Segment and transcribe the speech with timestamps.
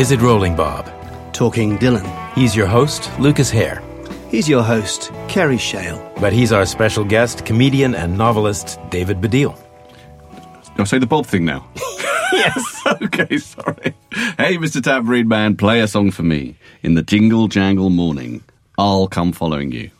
[0.00, 0.90] Is It Rolling Bob?
[1.34, 2.08] Talking Dylan.
[2.32, 3.82] He's your host, Lucas Hare.
[4.30, 6.00] He's your host, Kerry Shale.
[6.18, 9.54] But he's our special guest, comedian and novelist David Baddiel.
[10.74, 11.68] Do I say the Bob thing now?
[12.32, 12.82] yes.
[13.02, 13.94] okay, sorry.
[14.38, 14.82] Hey, Mr.
[14.82, 16.56] Tambourine Man, play a song for me.
[16.82, 18.42] In the jingle jangle morning,
[18.78, 19.90] I'll come following you.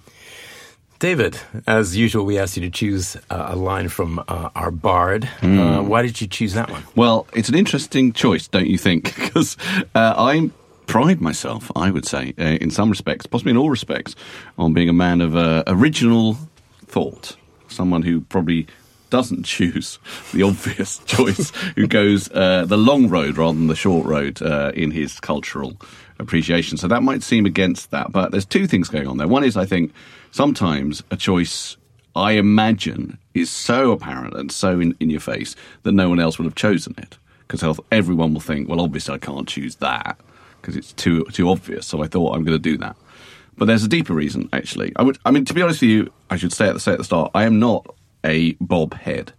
[1.01, 5.27] David, as usual, we asked you to choose uh, a line from uh, our bard.
[5.41, 6.83] Uh, why did you choose that one?
[6.95, 9.15] Well, it's an interesting choice, don't you think?
[9.31, 9.57] Because
[9.95, 10.51] uh, I
[10.87, 14.15] pride myself, I would say, uh, in some respects, possibly in all respects,
[14.59, 16.37] on being a man of uh, original
[16.85, 17.37] thought.
[17.69, 18.67] Someone who probably
[19.09, 19.98] doesn't choose
[20.35, 24.73] the obvious choice, who goes uh, the long road rather than the short road uh,
[24.75, 25.81] in his cultural
[26.19, 26.77] appreciation.
[26.77, 29.29] So that might seem against that, but there's two things going on there.
[29.29, 29.92] One is, I think,
[30.31, 31.77] sometimes a choice
[32.14, 36.39] I imagine is so apparent and so in, in your face that no one else
[36.39, 37.19] would have chosen it.
[37.47, 40.19] Because everyone will think, well, obviously I can't choose that
[40.61, 41.86] because it's too too obvious.
[41.86, 42.97] So I thought I'm going to do that.
[43.56, 44.92] But there's a deeper reason, actually.
[44.97, 46.92] I would, I mean, to be honest with you, I should say at the say
[46.92, 47.86] at the start, I am not
[48.25, 49.33] a Bob head.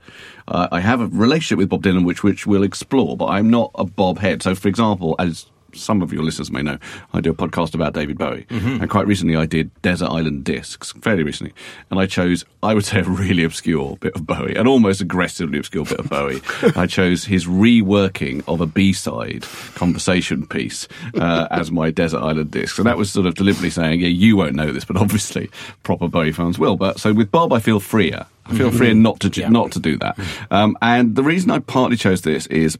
[0.48, 3.72] Uh, I have a relationship with Bob Dylan, which which we'll explore, but I'm not
[3.76, 4.44] a Bob head.
[4.44, 6.78] So, for example, as some of your listeners may know,
[7.14, 10.92] I do a podcast about David Bowie, and quite recently I did Desert Island Discs,
[10.94, 11.54] fairly recently,
[11.90, 15.60] and I chose, I would say, a really obscure bit of Bowie, an almost aggressively
[15.60, 16.42] obscure bit of Bowie.
[16.76, 19.44] I chose his reworking of a B-side
[19.76, 24.02] conversation piece uh, as my Desert Island Disc, and that was sort of deliberately saying,
[24.02, 25.50] yeah, you won't know this, but obviously
[25.84, 26.76] proper Bowie fans will.
[26.76, 28.26] But so with Bob, I feel freer.
[28.46, 30.18] I feel freer not to ju- not to do that.
[30.50, 32.78] Um, and the reason I partly chose this is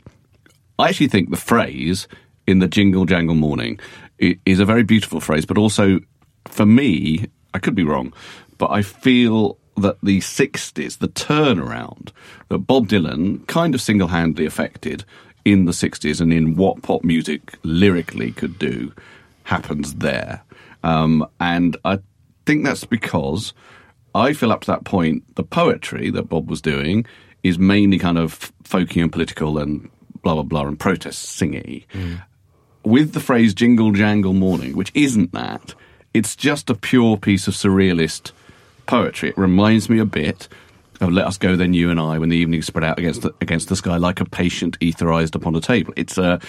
[0.78, 2.08] I actually think the phrase
[2.48, 3.80] in the jingle jangle morning
[4.20, 6.00] is a very beautiful phrase, but also
[6.46, 8.14] for me, I could be wrong,
[8.58, 12.12] but I feel that the 60s, the turnaround
[12.50, 15.06] that Bob Dylan kind of single handedly affected
[15.46, 18.94] in the 60s and in what pop music lyrically could do
[19.44, 20.44] happens there.
[20.84, 22.00] Um, and I
[22.46, 23.54] think that's because
[24.14, 27.06] I feel up to that point, the poetry that Bob was doing
[27.44, 29.90] is mainly kind of folky and political and
[30.22, 31.86] blah, blah, blah, and protest singy.
[32.84, 35.76] With the phrase jingle jangle morning, which isn't that,
[36.14, 38.32] it's just a pure piece of surrealist
[38.86, 39.30] poetry.
[39.30, 40.48] It reminds me a bit
[41.00, 43.34] of Let Us Go Then You and I when the evening spread out against the,
[43.42, 45.94] against the sky like a patient etherized upon a table.
[45.96, 46.40] It's a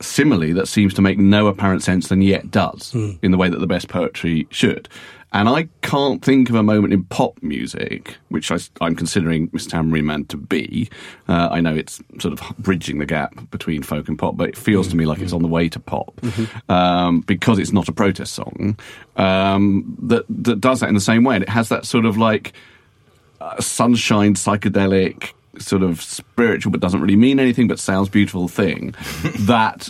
[0.00, 3.58] simile that seems to make no apparent sense and yet does in the way that
[3.58, 4.88] the best poetry should.
[5.32, 9.68] And I can't think of a moment in pop music, which I, am considering Mr.
[9.68, 10.88] Tambourine Man to be.
[11.28, 14.56] Uh, I know it's sort of bridging the gap between folk and pop, but it
[14.56, 16.18] feels to me like it's on the way to pop
[16.70, 18.78] um, because it's not a protest song
[19.16, 22.16] um, that that does that in the same way, and it has that sort of
[22.16, 22.54] like
[23.42, 28.94] uh, sunshine psychedelic sort of spiritual but doesn't really mean anything but sounds beautiful thing
[29.40, 29.88] that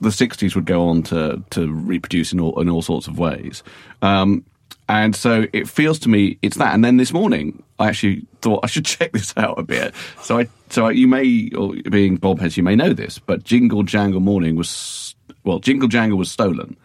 [0.00, 3.62] the 60s would go on to to reproduce in all in all sorts of ways.
[4.02, 4.44] Um,
[4.88, 6.74] and so it feels to me it's that.
[6.74, 9.94] And then this morning I actually thought I should check this out a bit.
[10.22, 13.82] So I so you may or being Bob Heads you may know this but Jingle
[13.82, 15.14] Jangle Morning was
[15.44, 16.76] well Jingle Jangle was stolen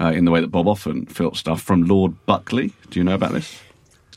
[0.00, 2.72] uh, in the way that Bob often filmed stuff from Lord Buckley.
[2.90, 3.60] Do you know about this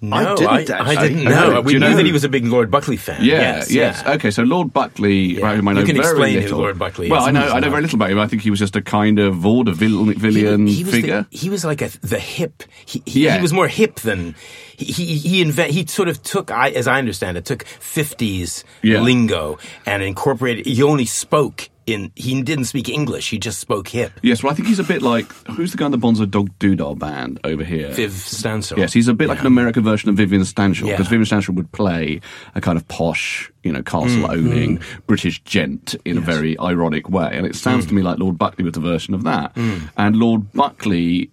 [0.01, 0.61] No, I didn't I,
[0.93, 1.09] actually.
[1.09, 1.55] didn't know.
[1.55, 3.21] Do We you knew know that he was a big Lord Buckley fan.
[3.23, 4.01] Yeah, yes, yes.
[4.05, 4.13] yeah.
[4.13, 5.45] Okay, so Lord Buckley, Yeah.
[5.45, 6.59] right, whom I know You can very explain who little.
[6.59, 7.27] Lord Buckley Well, is.
[7.27, 8.19] I know, I know very little about him.
[8.19, 11.27] I think he was just a kind of vaudevillian he was figure.
[11.29, 12.63] The, he was like a the hip.
[12.85, 13.35] He, he, Yeah.
[13.35, 14.35] he was more hip than
[14.77, 16.51] he he he, invent, he sort of took.
[16.51, 19.01] I, as I understand it, took fifties Yeah.
[19.01, 20.65] lingo and incorporated.
[20.65, 22.11] He only spoke in.
[22.15, 23.29] He didn't speak English.
[23.29, 24.11] He just spoke hip.
[24.21, 26.49] yes, well, I think he's a bit like who's the guy in the Bonzo Dog
[26.59, 27.89] Doodah band over here?
[27.91, 28.77] Viv Stanshall.
[28.77, 30.93] Yes, he's a bit like an American version of Vivian Stanshall Yeah.
[30.93, 32.21] because Vivian Stanshall would play
[32.55, 37.09] a kind of posh, you know, castle Mm, owning British gent in a very ironic
[37.09, 37.89] way, and it sounds Mm.
[37.89, 39.55] to me like Lord Buckley was a version of that.
[39.97, 41.29] And Lord Buckley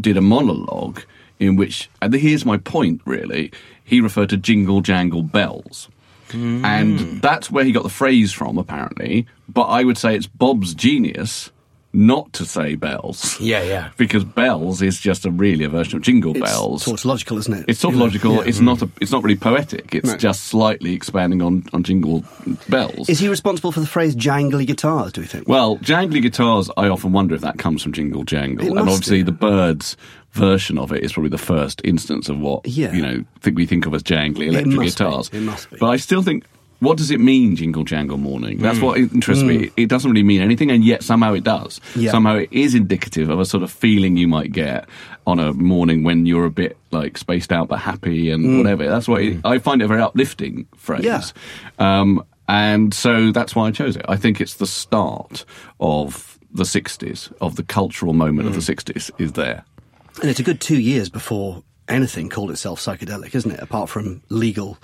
[0.00, 1.00] did a monologue
[1.38, 3.52] in which, and here's my point really,
[3.84, 5.88] he referred to jingle jangle bells.
[6.28, 6.64] Mm.
[6.64, 9.26] And that's where he got the phrase from, apparently.
[9.48, 11.50] But I would say it's Bob's genius
[11.94, 13.40] not to say bells.
[13.40, 13.90] Yeah, yeah.
[13.96, 16.42] Because bells is just a really a version of jingle bells.
[16.44, 16.84] It's bells.
[16.84, 17.64] tautological, isn't it?
[17.66, 18.42] It's tautological.
[18.42, 18.82] It's not.
[18.82, 19.94] A, it's not really poetic.
[19.94, 20.16] It's No.
[20.18, 22.24] just slightly expanding on, on jingle
[22.68, 23.08] bells.
[23.08, 25.48] Is he responsible for the phrase jangly guitars, do we think?
[25.48, 26.70] well, jangly guitars.
[26.76, 29.24] I often wonder if that comes from jingle jangle, It and obviously do.
[29.24, 29.96] the Byrds
[30.32, 32.92] version of it is probably the first instance of what Yeah.
[32.92, 35.04] you know think we think of as jangly electric must be.
[35.04, 35.30] guitars.
[35.32, 35.76] It must be.
[35.78, 36.44] But I still think.
[36.80, 38.58] What does it mean, jingle jangle morning?
[38.58, 38.60] Mm.
[38.62, 39.68] That's what interests me.
[39.76, 41.80] It doesn't really mean anything, and yet somehow it does.
[41.96, 42.12] Yeah.
[42.12, 44.88] Somehow it is indicative of a sort of feeling you might get
[45.26, 48.88] on a morning when you're a bit like spaced out but happy and whatever.
[48.88, 51.02] That's what it, I find it a very uplifting phrase.
[51.02, 51.22] Yeah.
[51.80, 54.04] Um, and so that's why I chose it.
[54.08, 55.44] I think it's the start
[55.80, 58.64] of the 60s, of the cultural moment of Mm.
[58.64, 59.64] the 60s, is there.
[60.20, 63.60] And it's a good two years before anything called itself psychedelic, isn't it?
[63.60, 64.78] Apart from legal.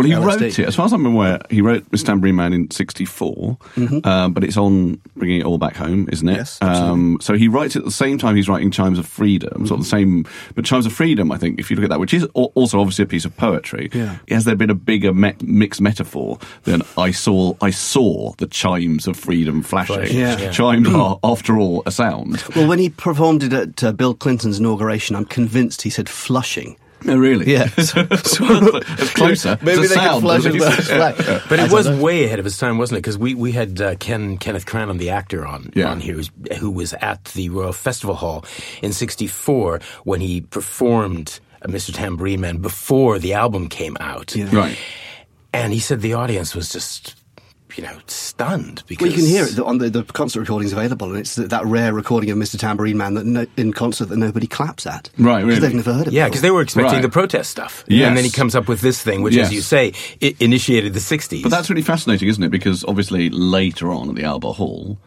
[0.00, 0.40] Well, he LSD.
[0.40, 3.58] wrote it, as far as I'm aware, he wrote Miss Tambourine Man in 64,
[4.04, 6.32] um, but it's on Bringing It All Back Home, isn't it?
[6.32, 6.38] Mm-hmm.
[6.40, 9.66] Yes, um, so he writes it at the same time he's writing Chimes of Freedom,
[9.66, 10.24] sort of the Mm-hmm.
[10.24, 12.80] same, but Chimes of Freedom, I think, if you look at that, which is also
[12.80, 14.18] obviously a piece of poetry, Yeah.
[14.28, 19.06] has there been a bigger me- mixed metaphor than I saw, I saw the chimes
[19.06, 19.96] of freedom flashing?
[19.96, 20.38] Flashing, Yeah.
[20.38, 20.50] yeah.
[20.50, 22.42] Chimes are, after all, a sound.
[22.56, 26.76] Well, when he performed it at uh, Bill Clinton's inauguration, I'm convinced he said flushing.
[27.08, 27.50] Oh, really?
[27.52, 27.68] Yeah.
[27.76, 28.34] it's
[29.14, 29.58] closer.
[29.62, 30.66] Maybe it's a they could sound, flush at it least.
[30.76, 31.42] with a flag.
[31.48, 32.00] But it was know.
[32.02, 33.02] way ahead of its time, wasn't it?
[33.02, 35.90] Because we, we had uh, Ken Kenneth Cranham, the actor, on Yeah.
[35.90, 38.44] on here, who's, who was at the Royal Festival Hall
[38.82, 41.94] in '64 when he performed uh, Mr.
[41.94, 44.34] Tambourine Man before the album came out.
[44.36, 44.54] Yeah.
[44.54, 44.78] Right.
[45.52, 47.16] And he said the audience was just,
[47.80, 51.08] you know, stunned because Well, you can hear it on the, the concert recordings available,
[51.08, 52.58] and it's that, that rare recording of Mr.
[52.58, 55.08] Tambourine Man that no, in concert that nobody claps at.
[55.16, 55.60] Right, 'Cause really?
[55.60, 56.12] They've never heard it.
[56.12, 57.02] Yeah, because they were expecting Right.
[57.02, 58.08] the protest stuff, Yes.
[58.08, 59.46] and then he comes up with this thing, which, Yes.
[59.46, 61.42] as you say, i initiated the '60s.
[61.42, 62.50] But that's really fascinating, isn't it?
[62.50, 64.98] Because obviously later on at the Albert Hall,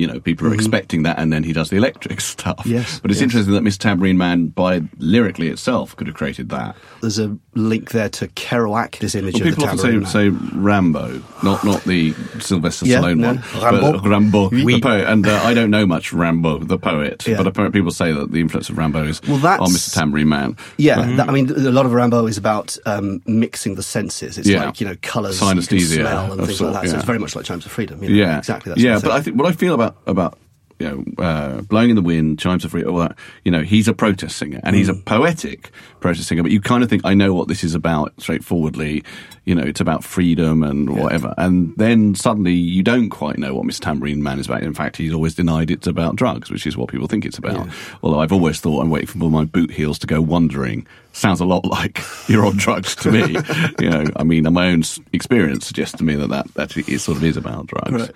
[0.00, 2.56] you know, people are expecting that, and then he does the electric stuff.
[2.60, 2.70] Mm-hmm.
[2.70, 3.24] Yes, But it's yes.
[3.24, 6.74] interesting that Miss Tambourine Man, by lyrically itself, could have created that.
[7.02, 10.06] There's a link there to Kerouac, this image Well, of people often say, Man.
[10.06, 13.28] say Rimbaud, not not the Sylvester Yeah, Stallone no.
[13.28, 13.38] one.
[13.38, 13.92] Rimbaud.
[14.02, 14.74] But Rimbaud, Oui.
[14.74, 15.06] the poet.
[15.08, 17.36] And uh, I don't know much Rimbaud, the poet, Yeah.
[17.36, 19.94] but apparently people say that the influence of Rimbaud is Well, that's- on Mr.
[19.94, 20.56] Tambourine Man.
[20.78, 24.38] Yeah, that, I mean, a lot of Rimbaud is about um, mixing the senses.
[24.38, 24.66] It's Yeah.
[24.66, 26.90] like you know colours, Synesthesia smell, and things sort, like that.
[26.90, 28.02] So it's very much like Chimes of Freedom.
[28.02, 28.72] You know, yeah, exactly.
[28.76, 30.38] Yeah, but I think what I feel about about
[30.80, 33.16] you know uh, blowing in the wind, chimes of freedom, all that.
[33.44, 35.04] You know, he's a protest singer and he's a Mm.
[35.04, 36.42] poetic protest singer.
[36.42, 39.04] But you kind of think I know what this is about straightforwardly.
[39.44, 41.34] You know, it's about freedom and whatever.
[41.38, 44.62] And then suddenly you don't quite know what Miss Tambourine Man is about.
[44.62, 47.68] In fact, he's always denied it's about drugs, which is what people think it's about.
[48.02, 50.86] Although I've always thought I'm waiting for my boot heels to go wandering.
[51.12, 53.36] Sounds a lot like you're on drugs to me.
[53.80, 54.82] you know, I mean, my own
[55.12, 58.10] experience suggests to me that that, that it sort of is about drugs.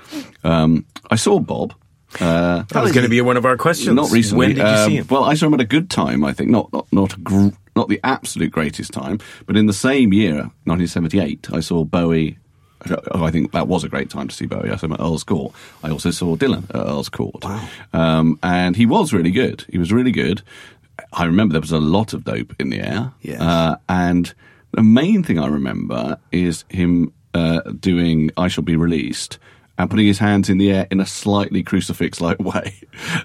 [0.45, 1.75] Um, I saw Bob.
[2.21, 3.95] Uh, that was going to be one of our questions.
[3.95, 4.47] not recently.
[4.47, 5.07] When did you Um, see him?
[5.11, 6.25] Well, I saw him at a good time.
[6.25, 10.13] I think not not not gr- not the absolute greatest time, but in the same
[10.13, 12.39] year, 1978, I saw Bowie.
[13.13, 14.71] Oh, I think that was a great time to see Bowie.
[14.71, 15.55] I saw him at Earl's Court.
[15.83, 17.43] I also saw Dylan at Earl's Court.
[17.43, 17.67] Wow.
[17.95, 19.65] Um, and he was really good.
[19.71, 20.43] He was really good.
[21.13, 23.13] I remember there was a lot of dope in the air.
[23.23, 23.41] Yes.
[23.41, 24.33] Uh, and
[24.73, 29.39] the main thing I remember is him uh, doing I Shall Be Released
[29.79, 32.75] and putting his hands in the air in a slightly crucifix like way.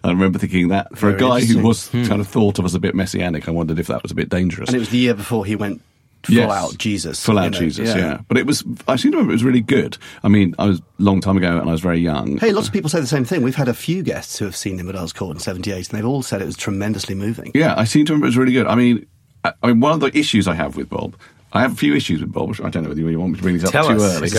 [0.04, 2.06] I remember thinking that for a guy who was hmm.
[2.06, 4.30] kind of thought of as a bit messianic, I wondered if that was a bit
[4.30, 4.70] dangerous.
[4.70, 5.82] and it was the year before he went
[6.24, 6.52] full Yes.
[6.52, 8.22] out Jesus, Full out know, Jesus, yeah.
[8.28, 9.98] But it was, I seem to remember it was really good.
[10.24, 12.38] I mean, I was a long time ago and I was very young.
[12.38, 13.42] Hey, lots of people say the same thing.
[13.42, 15.98] We've had a few guests who have seen him at Earl's Court in '78, and
[15.98, 17.52] they've all said it was tremendously moving.
[17.54, 18.68] Yeah, I seem to remember it was really good.
[18.68, 19.06] I mean,
[19.44, 21.16] I, I mean, one of the issues I have with Bob,
[21.52, 22.50] I have a few issues with Bob.
[22.50, 24.18] which I don't know whether you want me to bring these up Tell too us.
[24.18, 24.30] early.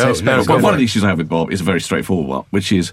[0.45, 0.59] Go.
[0.59, 2.93] One of the issues I have with Bob is a very straightforward one, which is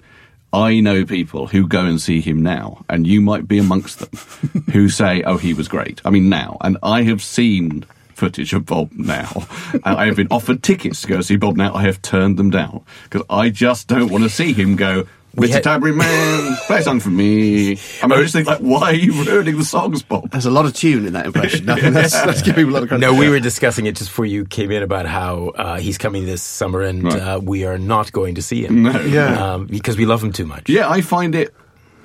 [0.54, 4.64] I know people who go and see him now, and you might be amongst them,
[4.74, 8.66] who say, "Oh, he was great." I mean, now, and I have seen footage of
[8.66, 11.76] Bob now, and I have been offered tickets to go see Bob now.
[11.76, 15.06] I have turned them down because I just don't want to see him go.
[15.38, 15.54] We Mr.
[15.54, 17.78] had- Tambourine Man, play a song for me.
[18.02, 20.32] I mean, I just think, like, why are you ruining the songs, Bob?
[20.32, 21.70] There's a lot of tune in that impression.
[21.70, 23.02] I mean, let's, let's give people a lot of credit.
[23.06, 26.26] No, we were discussing it just before you came in about how uh, he's coming
[26.26, 27.22] this summer, and Right.
[27.22, 28.82] uh, we are not going to see him.
[28.84, 29.00] No.
[29.02, 29.54] Yeah.
[29.54, 30.70] um, because we love him too much.
[30.70, 31.54] Yeah, I find it.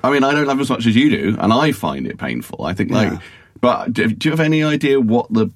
[0.03, 2.17] I mean, I don't love it as much as you do, and I find it
[2.19, 2.65] painful.
[2.65, 3.19] I think, like, Yeah.
[3.61, 5.49] but do, do you have any idea what the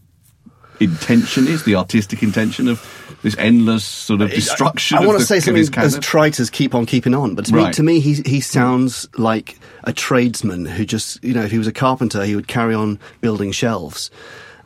[0.80, 2.80] intention is, the artistic intention of
[3.24, 4.98] this endless sort of destruction?
[4.98, 6.02] I, of want to say something his as canon?
[6.02, 9.58] trite as keep on keeping on, but to me, to me, he he sounds like
[9.84, 13.00] a tradesman who just, you know, if he was a carpenter, he would carry on
[13.22, 14.12] building shelves.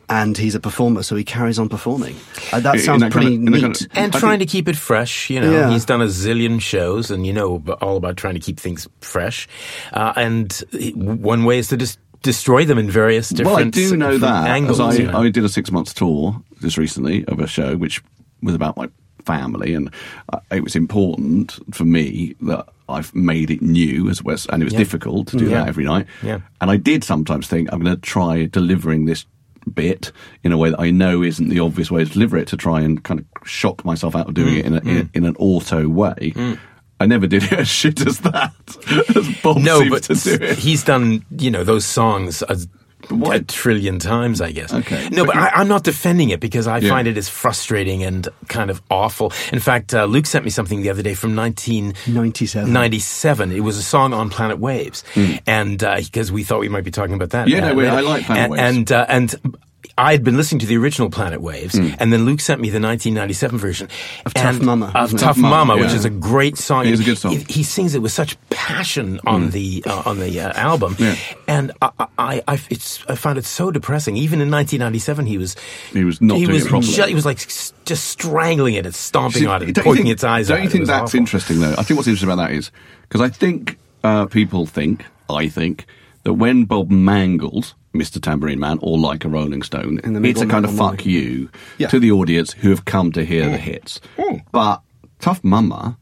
[0.08, 2.16] And he's a performer, so he carries on performing.
[2.52, 3.62] Uh, that sounds that kind pretty of- neat.
[3.62, 5.50] kind of- And I trying think- to keep it fresh, you know.
[5.50, 5.70] Yeah.
[5.70, 9.48] He's done a zillion shows, and you know all about trying to keep things fresh.
[9.90, 10.52] Uh, and
[10.94, 14.48] one way is to just destroy them in various different Well, I do know that
[14.48, 14.80] angles.
[14.80, 15.22] as you I, know.
[15.22, 18.02] I did a six months tour just recently of a show which
[18.42, 18.88] was about my
[19.24, 19.90] family, and
[20.32, 24.66] uh, it was important for me that I've made it new as well, and it
[24.66, 24.78] was Yeah.
[24.80, 25.60] difficult to do Yeah.
[25.60, 26.06] that every night.
[26.22, 26.40] Yeah.
[26.60, 29.26] And I did sometimes think I'm going to try delivering this
[29.72, 30.10] bit
[30.42, 32.80] in a way that I know isn't the obvious way to deliver it to try
[32.80, 34.58] and kind of shock myself out of doing mm.
[34.58, 35.08] it in, a, in, mm.
[35.14, 36.32] in an auto way.
[36.34, 36.58] Mm.
[37.00, 38.52] I never did it as shit as that.
[39.16, 40.58] as Bob no, but to do it.
[40.58, 42.68] he's done you know those songs as
[43.10, 44.72] a trillion times, I guess.
[44.72, 45.08] Okay.
[45.10, 46.90] No, But but I, I'm not defending it because I Yeah.
[46.90, 49.32] find it as frustrating and kind of awful.
[49.52, 53.52] In fact, uh, Luke sent me something the other day from 1997.
[53.52, 55.04] It was a song on Planet Waves,
[55.46, 57.48] and because we thought we might be talking about that.
[57.48, 57.96] Yeah, no, uh.
[57.96, 58.62] I like Planet and, Waves.
[58.62, 59.56] and uh, and.
[59.98, 61.90] I had been listening to the original Planet Waves, Hmm.
[61.98, 63.88] and then Luke sent me the 1997 version
[64.24, 65.16] Of Tough Mama, Of?
[65.18, 66.86] Tough Mama, Mama, which is a great song.
[66.86, 67.32] It is a good song.
[67.32, 71.16] He, he sings it with such passion on the uh, on the uh, album, Yeah.
[71.48, 74.16] and I, I, I, it's, I found it so depressing.
[74.16, 75.56] Even in 1997, he was
[75.92, 79.42] He was not he doing was ju- he was like just strangling it and stomping
[79.42, 80.54] See, on it, poking think- its eyes out.
[80.54, 80.64] Don't out.
[80.64, 81.18] you think that's awful.
[81.18, 81.72] interesting, though?
[81.76, 82.70] I think what's interesting about that is
[83.08, 85.86] because I think uh, people think, I think,
[86.22, 88.20] that when Bob mangled Mr.
[88.20, 91.50] Tambourine Man or like a Rolling Stone, In the it's a kind of fuck you
[91.78, 91.88] Yeah.
[91.88, 93.60] to the audience who have come to hear the mm.
[93.60, 94.00] hits.
[94.16, 94.44] Mm.
[94.50, 94.82] But
[95.20, 95.98] Tough Mama,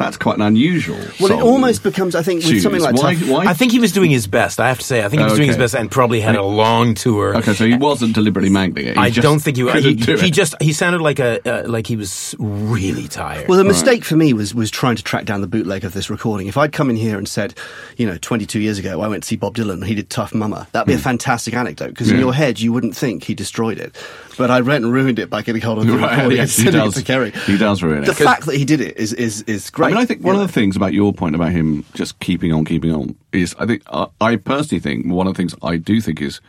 [0.00, 0.98] that's quite an unusual.
[1.20, 2.62] Well, it almost becomes, I think, with Choose.
[2.62, 3.44] something like why, Tough- why?
[3.46, 4.58] I think he was doing his best.
[4.58, 6.34] I have to say, I think he was Oh, doing his best and probably had
[6.36, 7.36] a long tour.
[7.36, 8.96] Okay, so he wasn't deliberately mangling it.
[8.96, 11.68] He I just don't think he, he, do he just he sounded like a uh,
[11.68, 13.48] like he was really tired.
[13.48, 16.10] Well, the mistake for me was was trying to track down the bootleg of this
[16.10, 16.46] recording.
[16.46, 17.54] If I'd come in here and said,
[17.96, 20.34] you know, 22 years ago, I went to see Bob Dylan and he did Tough
[20.34, 22.20] Mama, that'd be a fantastic anecdote because in Hmm.
[22.20, 23.96] Your head you wouldn't think he destroyed it.
[24.36, 26.66] But I went and ruined it by getting hold of the Right, recording yes, and
[26.66, 26.94] he sending it does.
[26.94, 27.30] to Kerry.
[27.46, 28.06] He does ruin it.
[28.06, 29.89] The fact that he did it is is is great.
[29.90, 32.18] I mean, I think one you of the things about your point about him just
[32.20, 35.54] keeping on, keeping on is I think I, I personally think one of the things
[35.62, 36.40] I do think is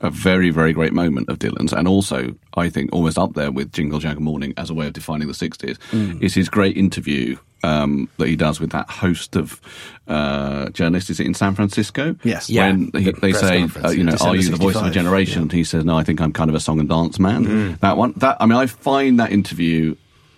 [0.00, 3.72] a very, very great moment of Dylan's, and also I think almost up there with
[3.72, 6.22] Jingle Jangle Morning as a way of defining the '60s, Mm.
[6.22, 9.58] is his great interview um, that he does with that host of
[10.06, 11.08] uh, journalists.
[11.10, 12.14] Is it in San Francisco?
[12.22, 12.50] Yes.
[12.50, 14.10] Yeah, When he, the they say, uh, you yeah.
[14.10, 15.46] know, are you the voice of a generation?
[15.48, 15.56] yeah.
[15.56, 17.46] He says, no, I think I'm kind of a song and dance man.
[17.46, 17.74] Mm-hmm.
[17.80, 19.94] That one, that I mean, I find that interview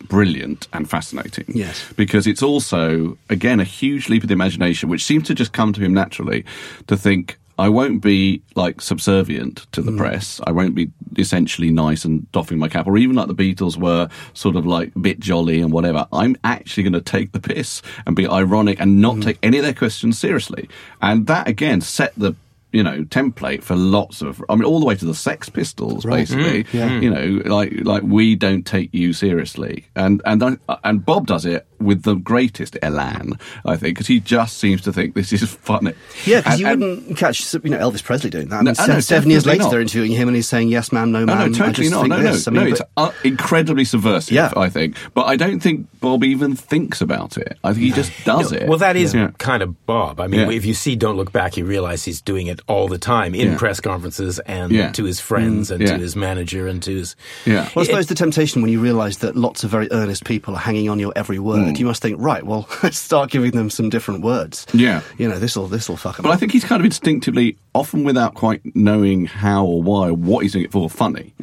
[0.08, 1.84] brilliant and fascinating Yes.
[1.96, 5.72] because it's also again a huge leap of the imagination which seems to just come
[5.72, 6.44] to him naturally
[6.86, 9.96] to think I won't be like subservient to the mm.
[9.96, 10.40] press.
[10.46, 14.08] I won't be essentially nice and doffing my cap, or even like the Beatles were
[14.34, 16.06] sort of like a bit jolly and whatever.
[16.12, 19.24] I'm actually going to take the piss and be ironic and not mm.
[19.24, 20.68] take any of their questions seriously.
[21.00, 22.34] And that again set the
[22.76, 24.42] you know template for lots of.
[24.48, 26.66] I mean, all the way to the Sex Pistols, basically.
[26.72, 27.00] yeah.
[27.00, 27.26] You know,
[27.58, 32.02] like like we don't take you seriously, and and I- and Bob does it with
[32.04, 35.92] the greatest elan, I think, because he just seems to think this is funny.
[36.24, 38.56] Yeah, because you and- wouldn't catch you know Elvis Presley doing that.
[38.60, 39.70] I mean, oh, se- no, seven years later, not.
[39.70, 42.00] they're interviewing him, and he's saying, "Yes, ma'am, no, No, ma'am." no, I totally not.
[42.02, 42.46] think No, this.
[42.46, 42.70] no, I mean, no.
[42.72, 44.52] It's but- uh, incredibly subversive, Yeah.
[44.56, 44.96] I think.
[45.14, 47.58] But I don't think Bob even thinks about it.
[47.64, 48.68] I think he just does it.
[48.68, 49.30] Well, that is Yeah.
[49.38, 50.20] kind of Bob.
[50.20, 50.50] I mean, Yeah.
[50.56, 53.52] if you see Don't Look Back, you realize he's doing it all the time in
[53.52, 53.56] Yeah.
[53.58, 54.90] press conferences and Yeah.
[54.92, 55.96] to his friends and Yeah.
[55.96, 57.14] to his manager and to his.
[57.44, 57.68] Yeah.
[57.74, 60.58] Well, I suppose the temptation when you realise that lots of very earnest people are
[60.60, 61.78] hanging on your every word, Mm.
[61.78, 64.66] you must think, right, well, let's start giving them some different words.
[64.74, 65.02] Yeah.
[65.16, 66.24] You know, this'll this'll fuck them.
[66.24, 70.14] But I think he's kind of instinctively, often without quite knowing how or why, or
[70.14, 71.34] what he's doing it for, funny.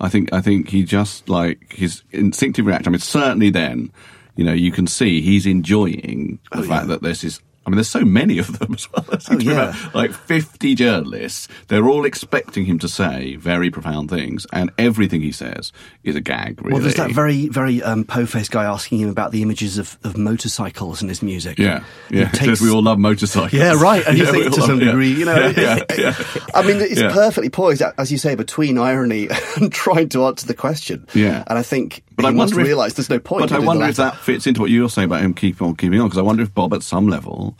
[0.00, 2.88] I think I think he just like his instinctive reaction.
[2.88, 3.90] I mean, certainly then,
[4.36, 6.94] you know, you can see he's enjoying the Oh, fact yeah.
[6.94, 7.40] that this is.
[7.66, 9.04] I mean, there's so many of them as well.
[9.08, 9.76] There seems to be yeah.
[9.94, 11.46] like 50 journalists.
[11.68, 15.70] They're all expecting him to say very profound things, and everything he says
[16.02, 16.60] is a gag.
[16.62, 16.72] Really.
[16.72, 20.16] Well, there's that very, very um, po-faced guy asking him about the images of, of
[20.16, 21.58] motorcycles in his music.
[21.58, 22.28] yeah, yeah.
[22.32, 23.52] Takes- says we all love motorcycles.
[23.52, 24.06] Yeah, right.
[24.06, 24.86] And you Yeah, think to some love- yeah.
[24.86, 26.14] degree, you know, Yeah, yeah.
[26.54, 30.54] I mean, it's perfectly poised, as you say, between irony and trying to answer the
[30.54, 31.06] question.
[31.14, 31.44] Yeah.
[31.46, 33.42] And I think But I must realise there's no point.
[33.48, 36.00] But I wonder if that fits into what you're saying about him keeping on keeping
[36.00, 36.08] on.
[36.08, 37.56] Because I wonder if Bob, at some level,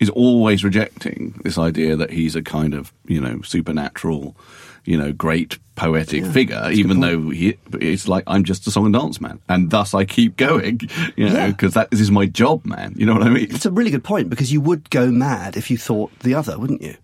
[0.00, 4.36] is always rejecting this idea that he's a kind of you know supernatural,
[4.84, 8.94] you know, great poetic figure, even though he it's like I'm just a song and
[8.94, 10.80] dance man, and thus I keep going,
[11.16, 11.46] you know, Yeah.
[11.48, 12.94] because that this is my job, man.
[12.96, 13.48] You know what I mean?
[13.50, 16.58] It's a really good point because you would go mad if you thought the other,
[16.58, 16.96] wouldn't you?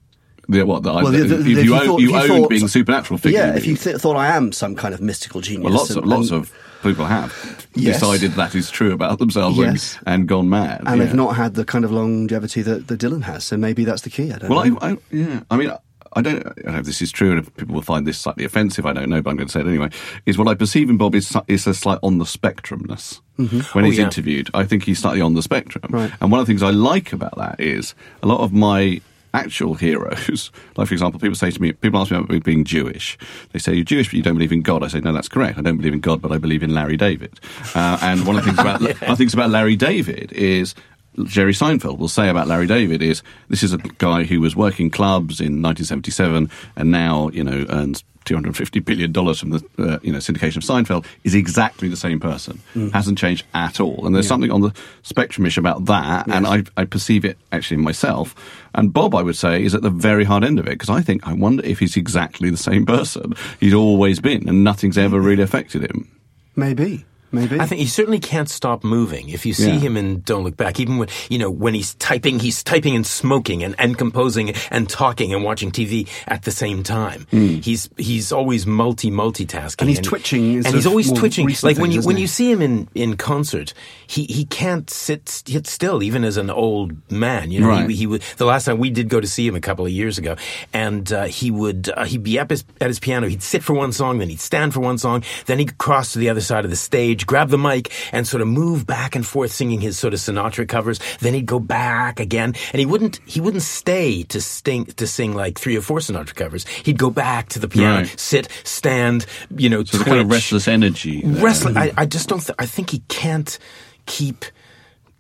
[0.48, 2.50] Yeah, what, I, Well, the- the- if, you, you own, thought- you you own thought-
[2.50, 3.38] being a supernatural figure.
[3.38, 5.62] yeah, if you th- thought I am some kind of mystical genius.
[5.64, 7.32] well, lots and- of lots and- of people have
[7.74, 8.00] Yes.
[8.00, 9.96] decided that is true about themselves Yes.
[10.06, 11.04] and, and gone mad, and yeah.
[11.06, 13.44] they've not had the kind of longevity that, that Dylan has.
[13.44, 14.32] So maybe that's the key.
[14.32, 14.78] I don't Well, know.
[14.80, 15.70] I, I, yeah, I mean,
[16.12, 18.18] I don't, I don't know if this is true, and if people will find this
[18.18, 19.90] slightly offensive, I don't know, but I'm going to say it anyway.
[20.26, 23.20] Is what I perceive in Bob is, is a slight on the spectrumness.
[23.38, 23.60] Mm-hmm.
[23.78, 24.04] When Oh, he's yeah.
[24.06, 25.84] interviewed, I think he's slightly on the spectrum.
[25.88, 26.12] Right.
[26.20, 29.00] And one of the things I like about that is a lot of my
[29.34, 33.18] actual heroes, like for example, people say to me, people ask me about being Jewish.
[33.52, 34.82] They say, You're Jewish, but you don't believe in God.
[34.82, 35.58] I say, No, that's correct.
[35.58, 37.40] I don't believe in God, but I believe in Larry David.
[37.74, 40.74] Uh, and one of the things about, one of the things about Larry David is
[41.24, 44.90] Jerry Seinfeld will say about Larry David is this is a guy who was working
[44.90, 50.12] clubs in 1977 and now you know earns 250 billion dollars from the uh, you
[50.12, 52.60] know syndication of Seinfeld is exactly the same person.
[52.92, 54.06] Hasn't changed at all.
[54.06, 58.34] And there's something on the spectrumish about that and I, I perceive it actually myself.
[58.74, 61.00] And Bob I would say is at the very hard end of it because I
[61.00, 65.20] think I wonder if he's exactly the same person he's always been and nothing's ever
[65.20, 66.08] really affected him.
[66.54, 67.04] Maybe.
[67.32, 67.58] Maybe.
[67.60, 69.28] I think he certainly can't stop moving.
[69.28, 69.78] If you see Yeah.
[69.78, 73.06] him in Don't Look Back, even when you know when he's typing, he's typing and
[73.06, 77.26] smoking and, and composing and talking and watching TV at the same time.
[77.30, 79.80] He's he's always multi multitasking.
[79.80, 81.48] And he's twitching in and he's always twitching.
[81.62, 82.22] Like when you when he?
[82.22, 83.74] you see him in in concert,
[84.06, 87.50] he he can't sit sit still, even as an old man.
[87.50, 87.88] You know, Right.
[87.90, 88.22] he, he would.
[88.36, 90.36] The last time we did go to see him a couple of years ago,
[90.72, 93.28] and uh, he would uh, he'd be up his, at his piano.
[93.28, 96.18] He'd sit for one song, then he'd stand for one song, then he'd cross to
[96.18, 99.26] the other side of the stage, grab the mic, and sort of move back and
[99.26, 101.00] forth, singing his sort of Sinatra covers.
[101.20, 105.34] Then he'd go back again, and he wouldn't he wouldn't stay to sing to sing
[105.34, 106.66] like three or four Sinatra covers.
[106.66, 108.20] He'd go back to the piano, Right.
[108.20, 111.44] sit, stand, you know, so the kind of restless energy uh, there.
[111.44, 111.76] Wrestling.
[111.76, 112.40] I, I just don't.
[112.40, 113.58] Th- I think he can't
[114.06, 114.44] keep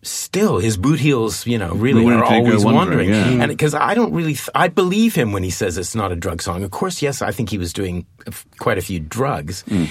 [0.02, 0.58] still.
[0.58, 3.36] His boot heels, you know, really are did he go always wandering, wandering.
[3.38, 3.42] yeah.
[3.44, 6.16] And because I don't really, th- I believe him when he says it's not a
[6.16, 6.62] drug song.
[6.64, 9.62] Of course, yes, I think he was doing a f- quite a few drugs.
[9.62, 9.84] Hmm.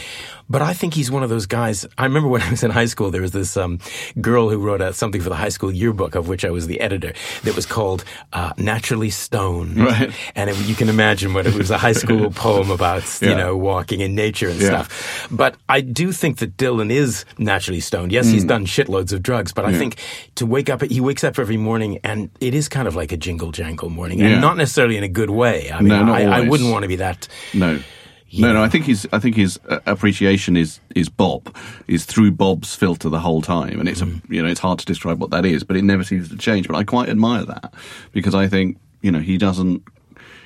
[0.52, 1.86] But I think he's one of those guys.
[1.96, 3.78] I remember when I was in high school, there was this um,
[4.20, 6.80] girl who wrote out something for the high school yearbook, of which I was the
[6.82, 7.14] editor,
[7.44, 10.12] that was called uh, "Naturally Stoned." Right.
[10.34, 13.56] And it, you can imagine what it was a high school poem about, you know,
[13.56, 14.86] walking in nature and Yeah.
[14.86, 15.28] stuff.
[15.30, 18.12] But I do think that Dylan is naturally stoned.
[18.12, 19.74] Yes, he's done shitloads of drugs, but I.
[19.80, 19.99] Think
[20.36, 23.18] to wake up, he wakes up every morning and it is kind of like a
[23.18, 24.28] jingle jangle morning, Yeah.
[24.28, 25.72] and not necessarily in a good way.
[25.72, 27.28] I mean, No, I, I wouldn't want to be that.
[27.54, 27.80] No.
[28.32, 28.62] No, no.
[28.62, 31.56] I think his, I think his uh, appreciation is is Bob,
[31.88, 34.24] is through Bob's filter the whole time, and it's Mm.
[34.30, 36.38] a, you know it's hard to describe what that is, but it never seems to
[36.38, 36.68] change.
[36.68, 37.74] But I quite admire that
[38.12, 39.82] because I think you know he doesn't,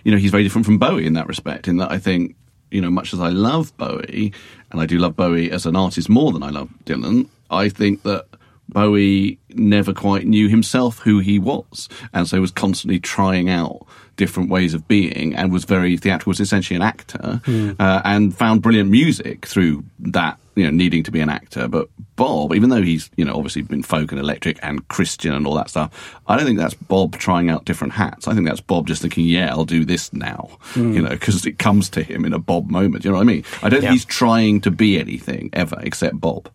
[0.06, 1.68] you know, he's very different from Bowie in that respect.
[1.68, 2.36] In that I think
[2.72, 4.32] you know, much as I love Bowie,
[4.72, 8.02] and I do love Bowie as an artist more than I love Dylan, I think
[8.04, 8.26] that
[8.74, 14.50] Bowie never quite knew himself who he was, and so was constantly trying out different
[14.50, 16.32] ways of being, and was very theatrical.
[16.32, 17.42] Was essentially an actor,
[17.80, 20.38] uh, and found brilliant music through that.
[20.56, 23.64] You know, needing to be an actor, but Bob, even though he's you know obviously
[23.64, 27.18] been folk and electric and Christian and all that stuff, I don't think that's Bob
[27.18, 28.28] trying out different hats.
[28.28, 31.58] I think that's Bob just thinking, yeah, I'll do this now, you know, because it
[31.58, 33.04] comes to him in a Bob moment.
[33.04, 33.44] You know what I mean?
[33.64, 33.90] I don't Yeah.
[33.90, 36.50] think he's trying to be anything ever except Bob.